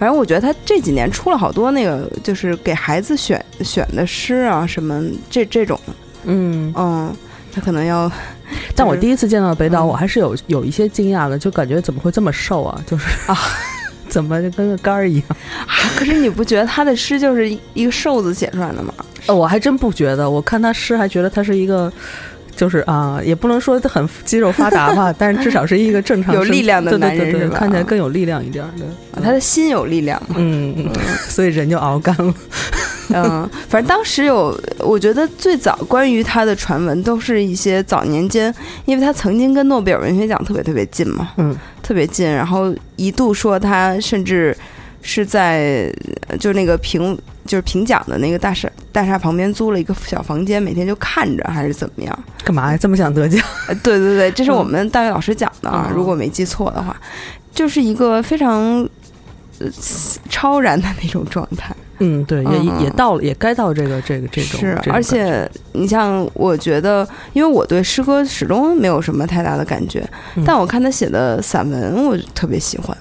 [0.00, 5.78] 反正我觉得他这几年出了好多那个，就是给孩子选选的诗啊，什么这这种，
[6.24, 6.72] 嗯。
[6.74, 7.14] 嗯，
[7.52, 8.10] 他可能要，
[8.74, 12.80] 但我第一次见到北岛，嗯我还是有有一些惊讶的，就感觉怎么会这么瘦啊？
[12.88, 13.36] 就是啊，
[14.08, 15.26] 怎么就跟个杆儿一样？
[15.98, 18.94] 可是你不觉得他的诗就是一一个瘦子写出来的吗？
[19.26, 21.92] 呃我还真不觉得，我看他诗还觉得他是一个。
[22.60, 28.84] 就是啊，也不能说很肌肉发达吧， 但是至少是一个正常有力量的对对对对男人看起来更有力量一点儿的。
[29.22, 30.90] 他的心有力量嘛，嗯，嗯
[31.26, 32.34] 所以人就熬干了。
[33.14, 44.54] 嗯，反正当时有，我觉得最早关于他的传闻都是一些早年间，因为他曾经跟诺贝尔文学奖特别特别近嘛，嗯，特别近，然后一度说他甚至
[45.02, 45.92] 是在
[46.28, 52.18] 呃就那个评就是评奖的那个大厦大厦旁边租了一个小房间，每天就看着还是怎么样？
[52.44, 52.76] 干嘛呀？
[52.76, 53.40] 这么想得奖？
[53.68, 56.96] 呃对对对，这是我们大学老师讲的啊，嗯如果没记错的话，
[57.54, 58.88] 就是一个非常。
[59.58, 59.68] 呃
[60.30, 64.58] 超然的那种状态，嗯，对，也嗯也到了，也该到这个这个这种。
[64.58, 70.02] 是而且你像，我觉得，因为我对诗歌始终没有什么太大的感觉，
[70.36, 72.96] 嗯但我看他写的散文，我就特别喜欢。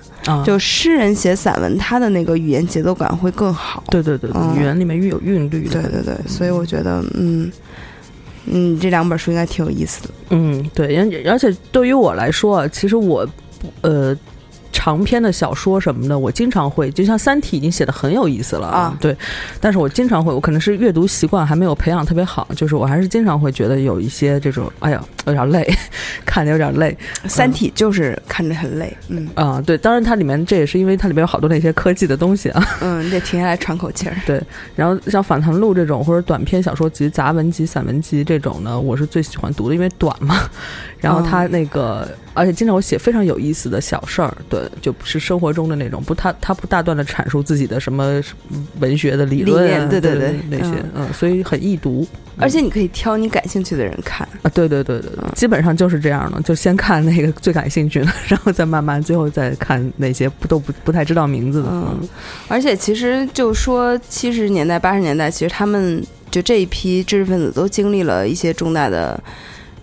[0.45, 3.83] 就诗人写散文，他的那个语言节奏感会更好。
[3.89, 5.67] 对对对，嗯语言里面有韵律。
[5.67, 7.51] 对对对，所以我觉得，嗯
[8.45, 10.09] 嗯，这两本书应该挺有意思的。
[10.29, 13.27] 嗯，对，而而且对于我来说啊，其实我
[13.81, 14.15] 呃。
[14.79, 18.97] 长篇的小说什么的，我经常会，就像《三体》已经写的很有意思了啊。
[19.01, 19.13] 对，
[19.59, 25.69] 但是我经常会，我可能是阅读习惯还没有培养特别好，就是我还是经常会觉得有一些这种，哎呀，有点累，
[26.25, 29.27] 看着有点累《三体》就是看着很累，嗯。
[29.35, 34.15] 啊、对，当然它里面这也是因为它里面有好多那些科技的东西啊， 嗯，你得停下来喘口气儿。
[34.25, 34.41] 对
[34.77, 40.39] 然后像反谈录这种或者短篇小说集、杂文集、散文集这种呢，我是最喜欢读的，因为短嘛。
[40.99, 48.21] 然后它那个，而且经常我写非常有意思的小事儿，对，就不是生活中的那种，不他他不大段的阐述自己的什么
[48.79, 52.07] 文学的理论、啊，理念对对对对那些，嗯所以很易读。
[52.41, 54.25] 而且你可以挑你感兴趣的人看。
[54.43, 61.67] 啊，对对对对对嗯，基本上就是这样的，就先看那个最感兴趣的， 然后再慢慢最后再看那些不都不不太知道名字的。
[61.69, 61.99] 嗯，
[62.47, 69.21] 而且其实就说七十年代、八十年代，其实他们就这一批知识分子都经历了一些重大的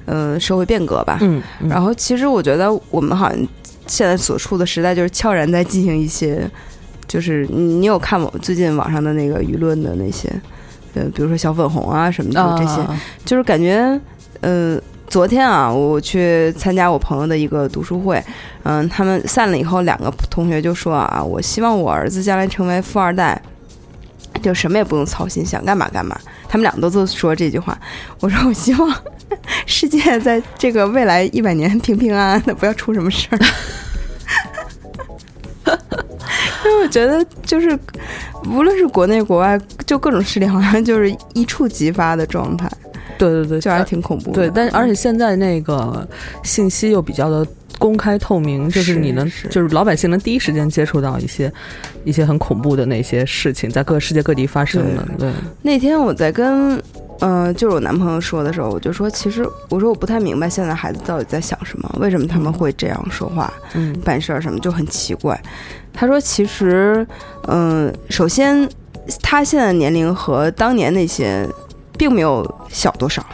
[0.07, 1.19] 呃社会变革吧。
[1.21, 3.47] 嗯，嗯然后其实我觉得我们好像
[3.87, 6.49] 现在所处的时代，就是悄然在进行一些，
[7.07, 10.29] 就是你你有看我最近网上的那个舆论的那些，
[10.95, 14.01] 呃，比如说小粉红啊什么的，就这些，啊就是感觉，
[14.41, 18.23] 呃，昨天啊，我去参加我朋友的一个读书会，
[18.65, 23.41] 嗯、他们散了以后，两个同学就说啊，我希望我儿子将来成为富二代，
[24.39, 26.19] 就什么也不用操心，想干嘛干嘛。
[26.49, 27.77] 他们俩都都说这句话，
[28.21, 29.03] 我说我希望
[29.67, 33.39] 世界在这个未来一百年平平安安的，不要出什么事儿。
[36.65, 37.79] 因为我觉得，就是
[38.47, 42.69] 无论是国内国外，就各种事情好像就是一触即发的状态，
[43.19, 44.35] 对对对，就还挺恐怖的。
[44.35, 46.07] 对，但而且现在那个
[46.43, 47.47] 信息又比较的
[47.79, 51.53] 公开透明，就是是你能，是就是老百姓能第一时间接触到一些
[52.05, 55.07] 一些很恐怖的那些事情，在各世界各地发生的。
[55.19, 55.31] 对，
[55.63, 56.81] 那天我在跟，
[57.21, 65.39] 呃，就是我男朋友说的时候，我就说，其实我说我不太明白现在孩子到底在想什么，为什么他们会这样说话、嗯办事儿什么，就很奇怪。
[65.93, 67.07] 他说，其实，
[67.49, 68.69] 嗯、首先
[69.23, 71.49] 他现在年龄和当年那些
[71.97, 73.25] 并没有小多少，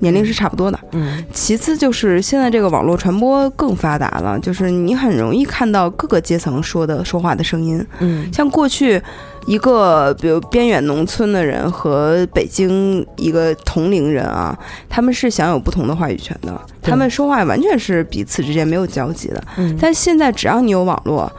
[0.00, 0.78] 年龄是差不多的。
[0.92, 7.84] 嗯其次就是现在这个网络传播更发达了，就是你很容易看到各个阶层说的说话的声音。
[8.00, 9.00] 嗯像过去
[9.46, 19.44] 一个比如边远农村的人和北京一个同龄人啊，他们是享有不同的话语权的，他们说话完全是彼此之间没有交集的。
[19.58, 21.30] 嗯，但现在只要你有网络，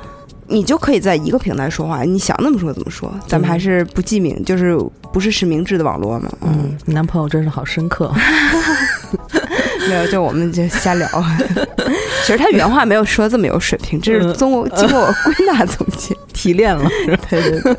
[0.48, 3.12] 你就可以在一个平台说话，你想怎么说怎么说。
[3.28, 4.78] 咱们还是不记名，就是
[5.12, 6.30] 不是实名制的网络嘛。
[6.42, 8.12] 嗯，嗯，你男朋友真是好深刻。
[9.88, 11.08] 没有，就我们就瞎聊。
[12.26, 16.16] 其实他原话没有说这么有水平，这是经过经过我归纳总结。
[16.34, 16.90] 提炼了。
[17.30, 17.76] 对对对，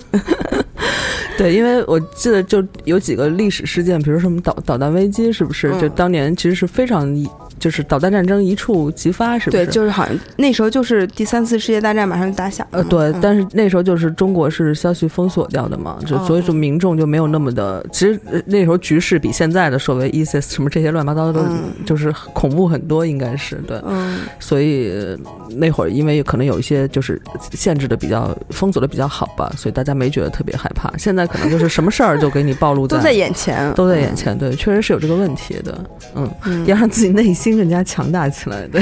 [1.36, 5.68] 对，因为我记得就有几个历史事件，比如什么导导弹危机，是不是？
[5.72, 13.18] 嗯就当年其实是非常一，就是导弹战争一触即发，是不对，就是好像那时候就是第三次世界大战马上就打响了呃，对，嗯。
[13.20, 16.24] 但是那时候就是中国是消息封锁掉的嘛，就哦。
[16.26, 21.44] 所以说民众就没有那么的，其实呃那时候局势比现在的所谓 ISIS 什么这些乱七八糟的
[21.84, 23.80] 就是恐怖很多，应该是对。
[23.86, 24.20] 嗯。
[24.38, 25.16] 所以呃
[25.50, 27.20] 那会儿因为可能有一些就是
[27.52, 30.92] 限制的比较封锁的比较好吧，所以大家没觉得特别害怕。
[30.96, 35.78] 现在可能就是什么事儿就给你暴露在都在眼前，都在眼前，对，确实是有这个问题的，
[36.14, 36.66] 嗯，嗯。
[36.66, 38.80] 要让自己内心更加强大起来，的，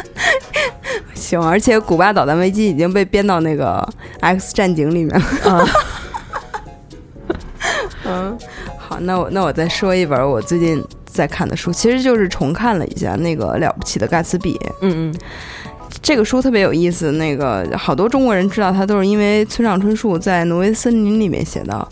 [1.14, 3.86] 行，而且古巴导弹危机已经被编到那个
[4.20, 5.52] X 战警里面了。
[5.52, 5.68] 啊，
[8.06, 8.38] 嗯，
[8.78, 14.54] 好，那我那我再说一本我最近在看的书，其实就是重看了一下那个《了不起的盖茨比》。
[14.80, 15.14] 嗯嗯
[16.02, 21.88] 这个书特别有意思，那个好多中国人知道它都是因为村上春树在《挪威森林》里面写的，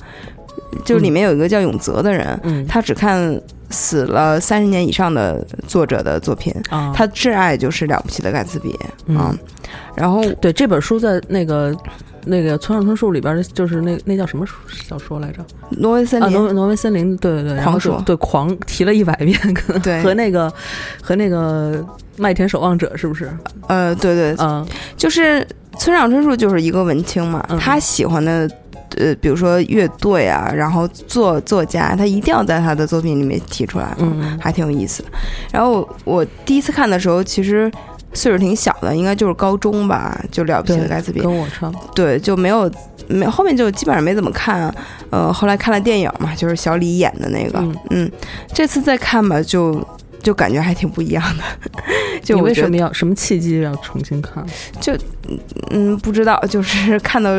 [0.84, 3.40] 就里面有一个叫永泽的人，嗯，他只看
[3.74, 8.70] 死了三十年以上的作者的作品，啊，他挚爱就是《了不起的盖茨比》
[9.06, 9.36] 嗯啊。
[9.94, 11.76] 然后对这本书在那个
[12.24, 14.46] 那个村上春树里边的，就是那那叫什么
[14.88, 15.42] 小说来着？
[15.42, 20.52] 啊，挪威森林，挪挪威森林，对对对，狂说对狂提了一百遍，可能对和那个
[21.02, 21.84] 和那个
[22.16, 23.30] 麦田守望者是不是？
[23.66, 25.46] 呃，对对，嗯就是
[25.78, 28.48] 村上春树就是一个文青嘛，嗯他喜欢的。
[28.96, 35.08] 呃，比如说乐队啊，然后作作家，他一定要在他的作品里面提出来，嗯还挺有意思的。
[35.52, 37.70] 然后我我第一次看的时候，其实
[38.12, 41.90] 岁数挺小的，应该就是高中吧，就了不起的盖茨比，跟我差不多。
[41.94, 42.70] 对，就没有
[43.08, 44.72] 没后面就基本上没怎么看。
[45.10, 48.12] 呃，后来看了电影嘛，就是小李演的那个，嗯嗯
[48.52, 49.84] 这次再看吧，就
[50.22, 51.42] 就感觉还挺不一样的。
[52.22, 54.44] 就你为什么要什么契机要重新看？
[54.80, 54.96] 就
[55.70, 57.30] 嗯，不知道，就是看到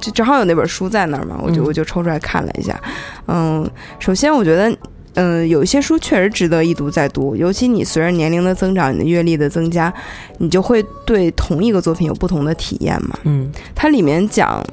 [0.00, 2.80] 就正好有那本书在那儿嘛，我就嗯我就抽出来看了一下。
[3.26, 4.74] 嗯，首先我觉得。
[5.14, 9.92] 嗯，有一些书确实值得一读再读，尤其你随着年龄的增长，你的阅历的增加，
[10.38, 13.18] 你就会对同一个作品有不同的体验嘛。
[13.24, 14.64] 嗯它里面讲，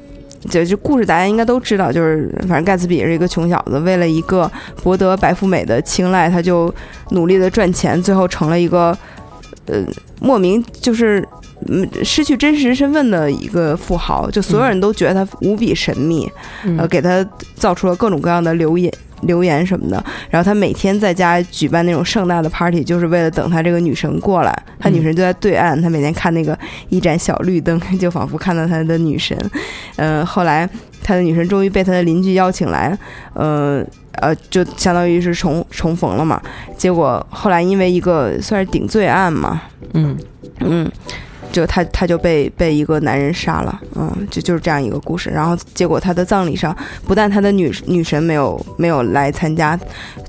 [0.48, 4.50] 就就故事大家应该都知道，就是反正盖茨比是一个穷小子，为了一个
[4.84, 6.72] 博得白富美的青睐，他就
[7.10, 8.96] 努力的赚钱，最后成了一个
[9.66, 9.84] 呃
[10.22, 11.28] 莫名就是。
[11.68, 16.30] 嗯，失去真实身份的一个富豪，就所有人都觉得他无比神秘，
[16.64, 20.02] 嗯呃，给他造出了各种各样的留言、留言什么的。
[20.30, 24.64] 然后他每天在家举办那种盛大的 party，就是为了等他这个女神过来。
[24.80, 26.58] 他女神就在对岸，他每天看那个
[26.90, 29.36] 一盏小绿灯，就仿佛看到他的女神。
[29.96, 30.70] 呃，后来
[31.04, 32.96] 他的女神终于被他的邻居邀请来，
[33.34, 36.40] 呃呃，就相当于是重重逢了嘛。
[36.78, 40.16] 结果后来因为一个算是顶罪案嘛，嗯
[40.60, 40.92] 嗯，
[41.52, 45.30] 就他他就被被一个男人杀了，嗯，就就是这样一个故事。
[45.30, 49.80] 然后结果他的葬礼上，不但他的女女神没有没有来参加，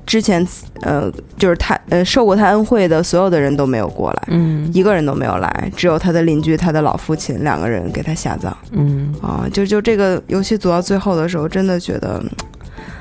[0.07, 0.47] 之前
[0.83, 9.47] 呃就是他呃受过他恩惠的所有的人都没有过来，嗯一个人都没有来，只有他的邻居他的老父亲两个人给他下葬嗯啊。
[9.53, 12.21] 就就这个游戏走到最后的时候，真的觉得。
[12.23, 12.31] 嗯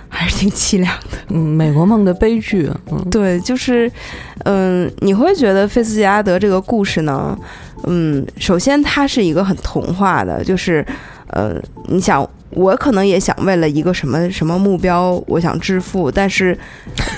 [0.09, 3.91] 还是挺凄凉的，嗯，美国梦的悲剧，嗯对，就是，
[4.45, 7.37] 嗯，你会觉得费斯杰拉德这个故事呢，
[7.85, 10.85] 嗯，首先它是一个很童话的，就是，
[11.27, 11.55] 呃，
[11.87, 16.57] 你想，我可能也想为了一个什么什么目标，我想致富，但是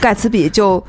[0.01, 0.83] 盖茨比就。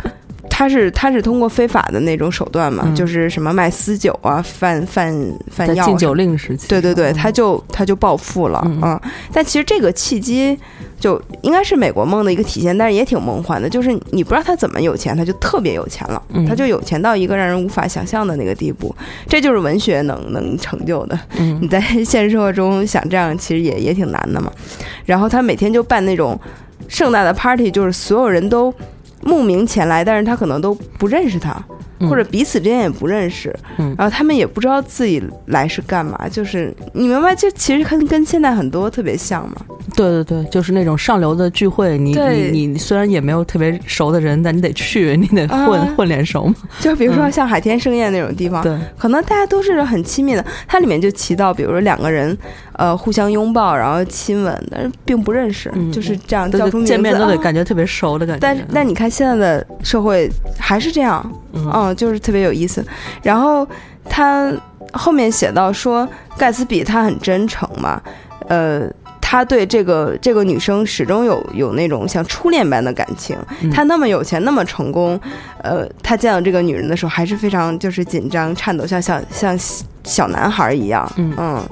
[0.60, 5.10] 他是他是通过非法的那种手段嘛，嗯就是什么卖私酒啊、贩贩
[5.50, 9.00] 贩药禁酒令时期，对对对，嗯他就他就暴富了嗯啊、
[9.32, 10.54] 但其实这个契机
[10.98, 13.70] 就应该是美国梦的一个体现，但是也挺梦幻的。
[13.70, 18.94] 就是你不知道他怎么有钱，他就特别有钱了，嗯他就有钱到一个让人无法想象的那个地步。
[19.26, 21.18] 这就是文学能能成就的。
[21.38, 24.52] 嗯 你在现实生活中想这样，其实也也挺难的嘛。
[25.06, 26.38] 然后他每天就办那种
[26.86, 28.70] 盛大的 party，就是所有人都
[29.22, 31.62] 慕名前来，但是他可能都不认识他。
[32.08, 39.56] 或者彼此之间也不认识，嗯然后他们也不知道自己来是干嘛，就是你明白，这其实跟跟现在很多特别像嘛。
[40.00, 42.14] 对对对，就是那种上流的聚会，你
[42.52, 45.94] 你你虽然也没有特别熟的人，但你得去， 你得混、啊。
[45.96, 46.54] 混脸熟嘛。
[46.80, 47.32] 就比如说嗯。
[47.32, 52.36] 像海天盛宴那种地方，对，可能大家都是很亲密的，它里面就提到，比如说两个人
[52.72, 56.50] 呃互相拥抱，然后亲吻，但是并不认识，嗯就是这样
[56.84, 58.40] 见面都得啊感觉特别熟的感觉。
[58.40, 60.28] 但是，但你看现在的社会
[60.58, 61.70] 还是这样，嗯。
[61.72, 62.84] 嗯，就是特别有意思。
[63.22, 63.66] 然后
[64.08, 64.52] 他
[64.92, 68.00] 后面写到说，盖茨比他很真诚嘛，
[68.48, 68.88] 呃，
[69.30, 73.38] 他对这个这个女生始终有有那种像初恋般的感情。
[73.60, 75.18] 嗯他那么有钱，那么成功，
[75.62, 79.56] 呃，他见到这个女人的时候还是非常就是紧张、颤抖，像小像
[80.02, 81.64] 小男孩一样，嗯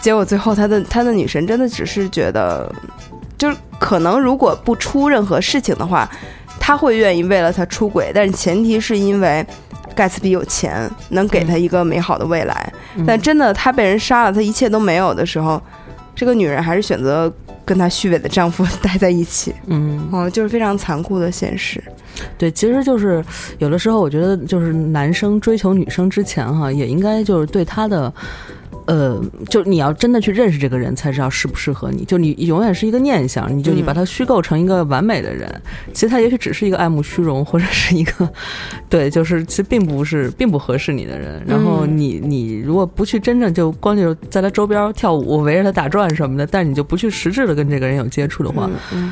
[0.00, 2.74] 结果最后他的他的女神真的只是觉得，
[3.36, 6.08] 就是可能如果不出任何事情的话，
[6.58, 9.44] 他会愿意为了他出轨，但是前提是因为
[9.94, 12.72] 盖茨比有钱，能给他一个美好的未来。
[12.96, 15.60] 嗯但真的他被人杀了，他一切都没有的时候，
[16.14, 17.32] 这个女人还是选择
[17.64, 19.54] 跟她虚伪的丈夫待在一起。
[19.66, 21.82] 嗯，哦，就是非常残酷的现实。
[22.36, 23.24] 对，其实就是
[23.58, 28.12] 有的时候，我觉得就是男生追求女生之前哈，也应该就是对她的。
[28.92, 29.18] 呃，
[29.48, 32.04] 就你要真的去认识这个人，才知道适不适合你。
[32.04, 35.50] 就你永远是一个念想，你就你嗯把他虚构成一个完美的人，
[35.94, 38.30] 其实他也许只是一个爱慕虚荣，或者是一个，
[38.90, 41.42] 对，就是其实并不是并不合适你的人。
[41.46, 49.10] 然后嗯你你如果不去真正就光就在他周边跳舞、围着他打转什么的，但你就不去实质的跟这个人有接触的话，嗯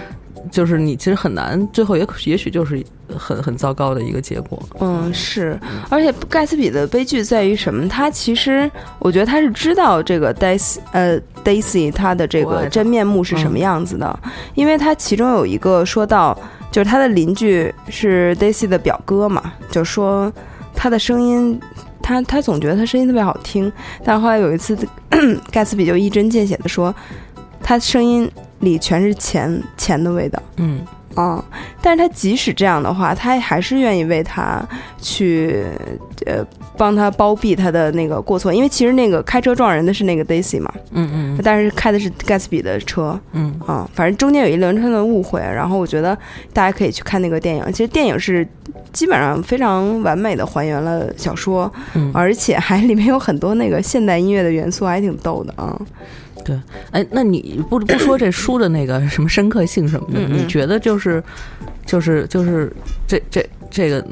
[0.51, 2.84] 就是你其实很难，最后也可也许就是
[3.16, 4.62] 很很糟糕的一个结果。
[4.80, 7.88] 嗯，是，而且盖茨比的悲剧在于什么？
[7.88, 14.18] 他其实我觉得他是知道这个 Daisy 呃 Daisy 他的这个真面目是什么样子的，
[14.55, 16.38] 因为他其中有一个说到，
[16.70, 20.32] 就是他的邻居是 Daisy 的表哥嘛，就说
[20.74, 21.61] 他的声音。
[22.03, 23.70] 他他总觉得他声音特别好听，
[24.03, 24.76] 但是后来有一次，
[25.53, 26.93] 盖茨比就一针见血的说，
[27.63, 28.31] 他声音
[28.61, 30.43] 里全是钱钱的味道。
[30.57, 30.81] 嗯。
[31.17, 31.43] 嗯，
[31.83, 34.65] 但是他即使这样的话，他还是愿意为他
[35.01, 35.67] 去
[36.25, 36.47] 呃
[36.79, 43.19] 帮他包庇他的那个过错，因为其实那个开车撞人的是那个 Daisy 嘛，嗯嗯但是开的是盖茨比的车。
[43.33, 43.53] 嗯。
[43.67, 46.17] 啊、反正中间有一连串的误会，然后我觉得
[46.53, 48.47] 大家可以去看那个电影，其实电影是
[48.93, 55.77] 基本上非常完美的还原了小说，嗯，而且还里面有很多那个现代音乐的元素，还挺逗的啊。
[56.91, 61.22] 哎，那你不不说这书的那个什么深刻性什么的，你觉得就是
[61.86, 62.72] 就是就是
[63.07, 64.05] 这这这个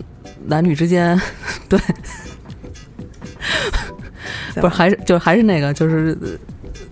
[0.47, 1.21] 男女之间，
[1.69, 1.79] 对，
[4.55, 6.17] 不是还是就还是那个就是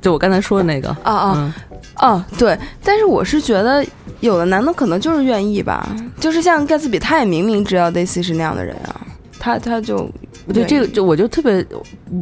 [0.00, 1.54] 就我刚才说的那个啊啊，嗯。
[1.98, 3.82] 哦，对，但是我是觉得
[4.20, 5.88] 有的男的可能就是愿意吧，
[6.20, 9.00] 就是像盖茨比，他也明明知道 Daisy 是那样的人啊，
[9.46, 10.10] 他他就
[10.52, 11.64] 对这个就我就特别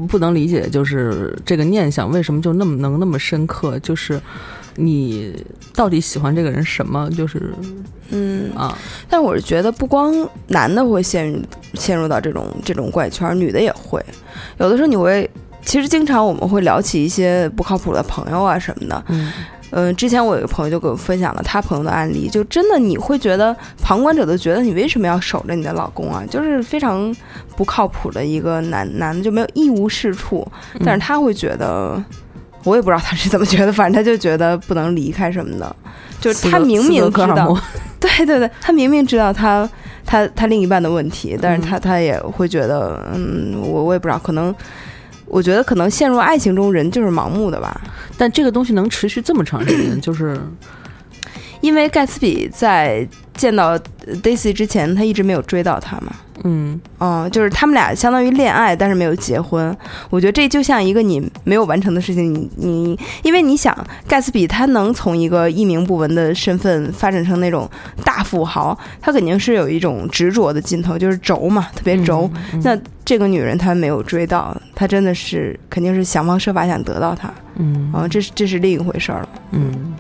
[0.07, 4.21] 不能理解，就是这个念想为什么就那么能那么深刻，就是
[4.77, 5.35] 你
[5.75, 7.09] 到底喜欢这个人什么？
[7.13, 7.51] 就是
[8.11, 8.77] 嗯，啊，
[9.09, 10.15] 但我是觉得不光
[10.49, 11.41] 男的会陷入
[11.73, 14.05] 陷入到这种这种怪圈，女的也会，
[14.59, 15.31] 有的时候你会。
[15.67, 19.33] 其实经常我们会聊起一些不靠谱的朋友啊什么的，嗯
[19.77, 26.23] 嗯、之前我有一个朋友就给我分享了他朋友的案例，就真的你会觉得旁观者都觉得你为什么要守着你的老公啊？
[26.31, 27.13] 就是非常
[27.57, 30.47] 不靠谱的一个男男的，就没有一无是处，
[30.85, 32.01] 但是他会觉得，
[32.63, 35.75] 我也不知道他是怎么觉得，反正他就觉得不能离开什么的，
[36.21, 37.57] 就是他明明知道，
[37.99, 39.69] 对对对，他明明知道他
[40.07, 44.55] 他他另一半的问题，但是他他也会觉得，嗯，我我也不知道，可能。
[45.35, 47.81] 我觉得可能陷入爱情中，人就是盲目的吧。
[48.17, 50.39] 但这个东西能持续这么长时间， 就是
[51.65, 53.79] 因为盖茨比在见到
[54.23, 56.13] Daisy 之前，他一直没有追到她嘛。
[56.43, 59.75] 嗯哦，就是他们俩相当于恋爱，但是没有结婚。
[60.11, 63.75] 我觉得这就像一个你没有完成的事情，你你，因为你想，
[64.07, 67.71] 盖茨比他能从一个一名不闻的身份发展成那种
[68.05, 72.31] 大富豪，他肯定是有一种执着的劲头，就是轴嘛，特别轴。
[72.53, 77.33] 嗯那这个女人她没有追到，她真的是肯定是想方设法想得到她。
[77.57, 79.29] 嗯啊、这是这是另一回事儿了。
[79.53, 79.94] 嗯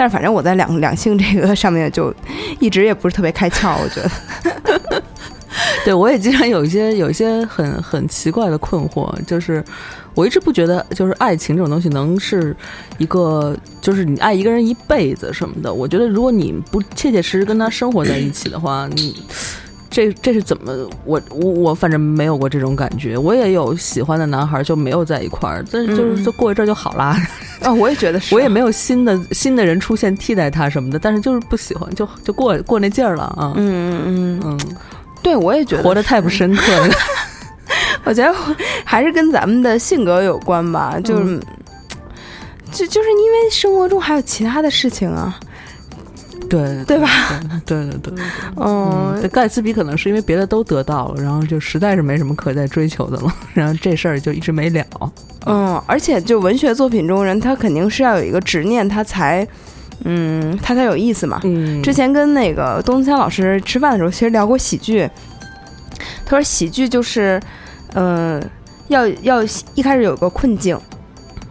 [0.00, 2.10] 但是反正我在两两性这个上面就
[2.58, 5.02] 一直也不是特别开窍，我觉得。
[5.84, 9.62] 对，我也经常有一些有一些很很奇怪的困惑，就是
[10.14, 12.56] 我一直不觉得，就是爱情这种东西能是
[12.96, 15.70] 一个，就是你爱一个人一辈子什么的。
[15.70, 19.22] 我觉得如果你不切切实实跟他生活在一起的话，你
[19.90, 20.72] 这这是怎么？
[21.04, 23.18] 我我我反正没有过这种感觉。
[23.18, 27.16] 我也有喜欢的男孩就没有在一块儿，但是就是嗯就过一阵儿就好啦。
[27.62, 33.52] 啊，我也觉得是， 我也没有新的新的人出现替代他什么的，但是就是不喜欢，就就过过那劲儿了啊。
[33.56, 34.76] 嗯嗯嗯，嗯
[35.22, 36.94] 对我也觉得活得太不深刻了。
[38.04, 38.34] 我觉得
[38.84, 41.40] 还是跟咱们的性格有关吧，就是，嗯
[42.72, 45.38] 就就是因为生活中还有其他的事情啊，
[46.50, 47.08] 对对吧？
[47.64, 48.24] 对对对对，
[48.56, 54.84] 嗯，盖茨比可能是因为别的都得到了，然后就实在是没什么可再追求的了，然后这事儿就一直没了。
[55.46, 59.46] 嗯，而且就文学作品中人，他肯定是要有一个执念，他才，
[60.04, 61.40] 嗯，他才有意思嘛。
[61.44, 65.08] 嗯之前跟那个东森老师吃饭的时候，其实聊过喜剧。
[66.26, 67.40] 他说喜剧就是，
[67.94, 68.42] 嗯、
[68.88, 69.42] 要要
[69.74, 70.78] 一开始有个困境，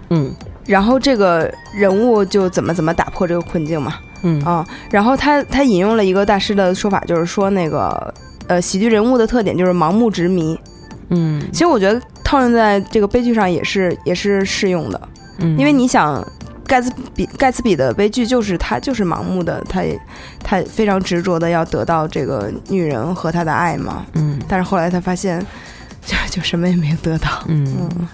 [0.10, 0.34] 嗯
[0.66, 3.96] 然后这个人物就怎么怎么打破这个困境嘛。
[4.22, 8.14] 嗯啊、然后他他引用了一个大师的说法，就是说那个
[8.48, 10.60] 呃，喜剧人物的特点就是盲目执迷。
[11.10, 15.02] 嗯其实我觉得套用在这个悲剧上也是也是适用的，
[15.40, 16.26] 嗯，因为你想。
[16.68, 20.00] 盖茨比盖茨比的悲剧就是他就是盲目的，他也
[20.44, 25.44] 他非常执着的要得到这个女人和他的爱嘛，嗯但是后来他发现
[26.06, 28.08] 就就什么也没有得到，嗯嗯，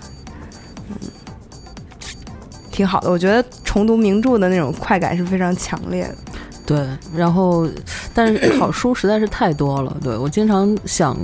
[2.76, 3.10] 挺好的。
[3.10, 6.16] 我觉得重读名著的那种快感是非常强烈的。
[6.66, 7.68] 对，然后
[8.14, 11.18] 但是好书实在是太多了，对我经常想。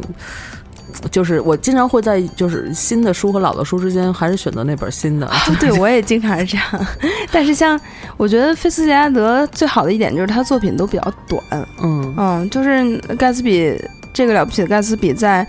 [1.09, 5.31] 就是我经常会在就是新的书和老的书之间，还是选择那本新的。
[5.57, 6.87] 对，我也经常是这样。
[7.31, 7.79] 但是像
[8.17, 11.41] 我觉得菲斯杰拉德最好的一点就是他作品都比较短，
[11.81, 13.81] 嗯嗯，就是盖茨比
[14.13, 15.47] 这个了不起的盖茨比在。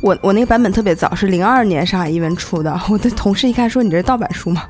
[0.00, 2.78] 我我那个版本特别早，是零二年上海译文出的。
[2.90, 4.62] 我的同事一看说：“你这是盗版书吗？”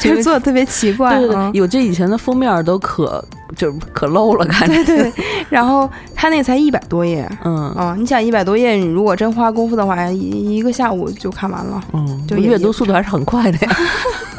[0.00, 1.18] 就是做的特别奇怪。
[1.18, 3.24] 对对嗯对，我记得以前的封面都可
[3.56, 4.82] 就可 low 了，感觉。
[4.84, 5.12] 对对，
[5.48, 11.82] 然后他那个才一百多页，嗯啊，你想一百多页，你如果真花功夫的话，一一个下午就看完了。
[11.92, 13.76] 嗯，就阅读速度还是很快的呀。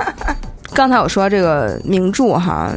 [0.73, 2.71] 刚才我说这个名著哈，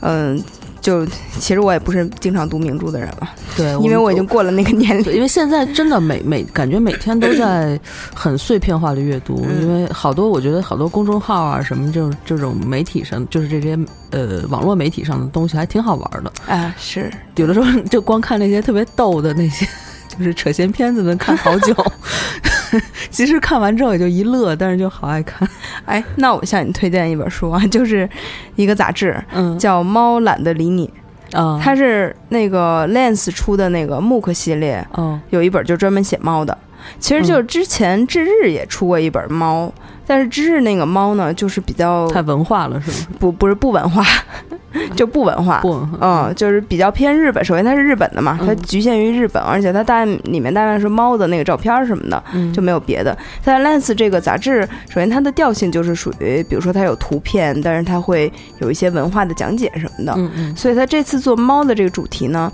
[0.00, 0.42] 嗯，
[0.80, 1.04] 就
[1.38, 5.16] 其实我也不是经常读名著的人了，对，因为我已经过了那个年对，龄。
[5.16, 7.78] 因为现在真的每每感觉每天都在
[8.14, 13.78] 很碎片化的阅读，嗯因为好多我觉得好多公众号啊什么这种这种媒体上，就是这些
[14.10, 16.32] 呃网络媒体上的东西还挺好玩的。
[16.46, 19.66] 啊，是，有的时候就光看那些特别逗的那些，
[20.08, 21.74] 就是扯闲篇子能看好久。
[23.10, 25.48] 其实看完之后也就一乐，但是就好爱看。
[25.86, 28.08] 哎，那我向你推荐一本书啊， 就是
[28.56, 30.90] 一个杂志，嗯叫《猫懒得理你》，
[31.38, 36.56] 啊，它是那个 Lens 出的那个 MOOC 系列，嗯有一本就专门写猫的。
[36.98, 39.72] 其实就是之前至日也出过一本猫，
[40.06, 43.06] 但是知日那个猫呢，就是比较太文化了是吗？
[43.18, 44.04] 不不是不文化，
[44.96, 45.60] 就不文化。
[45.60, 47.44] 不文化，嗯，就是比较偏日本。
[47.44, 53.16] 首先它是日本的嘛，它嗯局限于日本，而且它大里面大概是猫的那个照片什么的，嗯就没有别的。
[53.44, 60.12] 它在 Lens 这个杂志，首先它的调性就是属于，比如说它有图片，但是它会有一些文化的讲解什么的。
[60.16, 62.52] 嗯嗯所以它这次做猫的这个主题呢，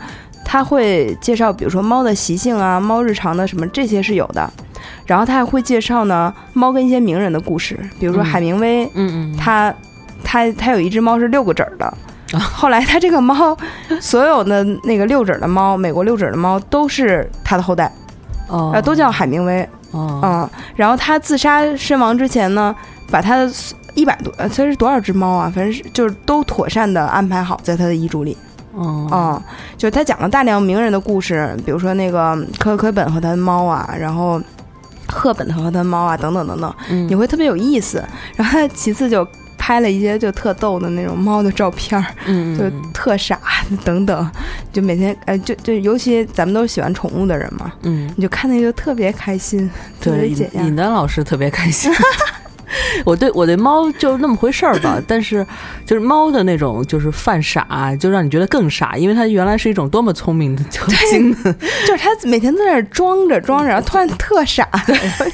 [0.48, 4.48] 它会介绍，比如说猫的习性啊，猫日常的什么这些是有的。
[5.04, 9.74] 然后他还会介绍呢，猫跟一些名人的故事，比如说嗯海明威，嗯嗯，他
[10.22, 11.84] 他他有一只猫是六个指儿的。
[12.32, 13.56] 啊 后来他这个猫，
[14.00, 17.90] 所有的那个六指儿的猫，美国六指儿的猫都是他的后代，
[18.48, 20.50] 哦呃，都叫海明威，哦嗯。
[20.74, 22.74] 然后他自杀身亡之前呢，
[23.10, 23.50] 把他的
[23.94, 25.50] 一百多，呃，这是多少只猫啊？
[25.54, 28.36] 反正是就是都妥善的安排好在他的遗嘱里，
[28.76, 29.42] 哦嗯，
[29.76, 34.40] 就是他讲了大量名人的故事，比如说那个科科本和他的猫啊，然后
[35.08, 38.04] 赫本和他的猫啊，等等等等，嗯你会特别有意思。
[38.36, 42.06] 然后他其次就拍了一些就特逗的那种猫的照片儿，
[42.56, 43.40] 就特傻
[43.84, 44.30] 等等，
[44.72, 49.68] 就每天呃，就就尤其咱们都是喜欢宠物的人嘛，嗯，你就看那个就特别开心，
[50.00, 50.76] 特对，尹别解压尹。
[50.76, 51.90] 丹老师特别开心。
[53.04, 55.46] 我对我对猫就那么回事儿吧，但是
[55.84, 61.52] 就是猫的那种就是犯傻，就让你觉得更傻，因为它原来是一种多么聪明的就精的，
[61.86, 64.68] 就是它每天在那儿装着装着，然后突然特傻，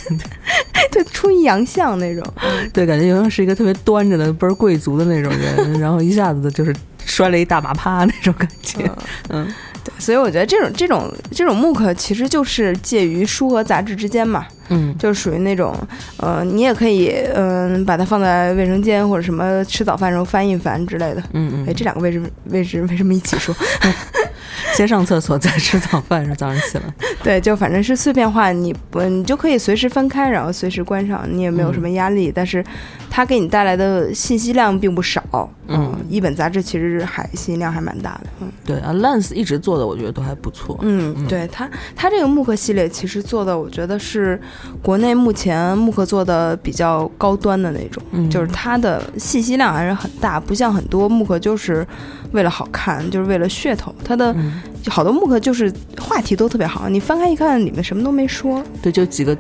[0.91, 2.25] 就出一洋相那种。
[2.73, 6.75] 对，感觉原来是一个特别端着的倍儿贵族的那种人，然后一下子就是
[7.05, 8.91] 摔了一大马趴那种感觉。
[9.29, 9.47] 嗯
[9.85, 15.75] 对，所以我觉得这种这种这种 MOOC 其实就是介于书和杂志之间嘛，嗯就是属于那种，
[16.19, 21.23] 呃，你也可以嗯、把它放在卫生间或者什么吃早饭时候翻一翻之类的。
[21.33, 23.55] 嗯哎，这两个位置位置为什么一起说？
[24.69, 26.85] 嗯，先上厕所再吃早饭，是早上起来。
[27.23, 32.33] 对，就反正是碎片化，你不你就可以随时翻开，然后随时关上，你也没有什么压力。
[32.35, 32.65] 但是
[33.11, 35.23] 它给你带来的信息量并不少，
[35.69, 40.79] 嗯一本杂志其实还信息量还蛮大的，嗯对啊，Lens 一直做的我觉得都还不错。
[40.83, 44.41] 嗯，对它它这个木刻系列其实做的，我觉得是
[44.83, 51.87] 国内目前木刻做的比较高端的那种，嗯就是它的信息量还是很大，不像很多木刻就是
[52.33, 58.63] 为了好看，就是为了噱头，他的嗯，好多木刻就是话题都特别好，你翻开一看里面什么都没说。
[58.83, 59.37] 对，就几个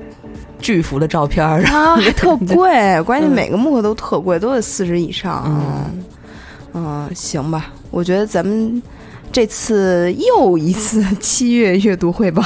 [0.58, 3.34] 巨幅的照片儿，啊，还 特贵，关键嗯。
[3.34, 5.42] 每个木刻都特贵，都得四十以上。
[5.46, 6.04] 嗯
[6.74, 8.82] 嗯，行吧，我觉得咱们
[9.30, 12.42] 这次又一次七月阅读汇报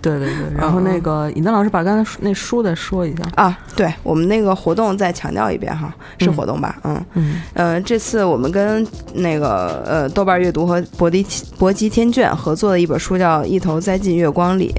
[0.00, 0.56] 对对对。
[0.56, 3.22] 然后那个尹丹老师把刚才那书再说一下。
[3.34, 6.78] 啊，对我们那个活动再强调一遍哈，是嗯活动吧？
[6.84, 7.04] 嗯。
[7.14, 11.26] 嗯呃，这次我们跟那个呃豆瓣阅读和博迪
[11.58, 14.72] 博吉天卷合作的一本书叫《一头栽进月光里》，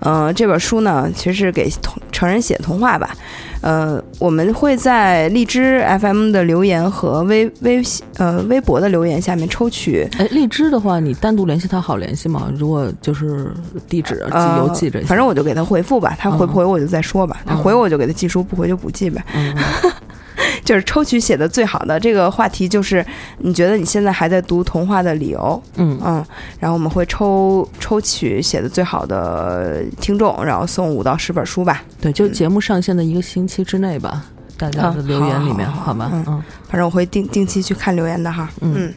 [0.00, 3.16] 呃，这本书呢其实是给童成人写童话吧。
[3.62, 7.82] 呃，我们会在荔枝 FM 的留言和微微
[8.16, 12.50] 呃微博的留言下面抽取哎，荔枝的话，你单独联系他好联系吗？
[12.56, 13.50] 如果就是
[13.86, 14.24] 地址、
[14.58, 19.22] 邮寄这些，反正我就给他回复吧，他回不回我就再说吧，他嗯回我就给他寄书，不回就不寄呗。
[19.34, 19.54] 嗯，
[20.64, 23.04] 就是抽取写的最好的这个话题，就是
[23.38, 26.24] 你觉得你现在还在读童话的理由，嗯嗯，
[26.58, 31.82] 然后我们会抽抽取写的最好的听众，然后送五到十本书吧。
[32.00, 34.24] 对，就节目上线的一个星期之内吧，
[34.56, 36.10] 大家的嗯留言里面，好吧？
[36.12, 38.48] 嗯嗯，反正我会定定期去看留言的哈。
[38.60, 38.94] 嗯嗯，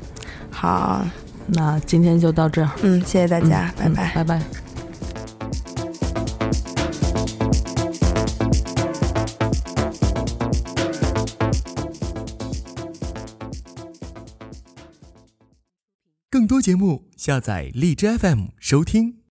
[0.52, 1.06] 好，
[1.48, 4.12] 那今天就到这儿，嗯，谢谢大家，拜嗯拜。
[4.16, 4.63] 拜拜。
[16.44, 19.16] 更多节目，下载荔枝 FM 收听。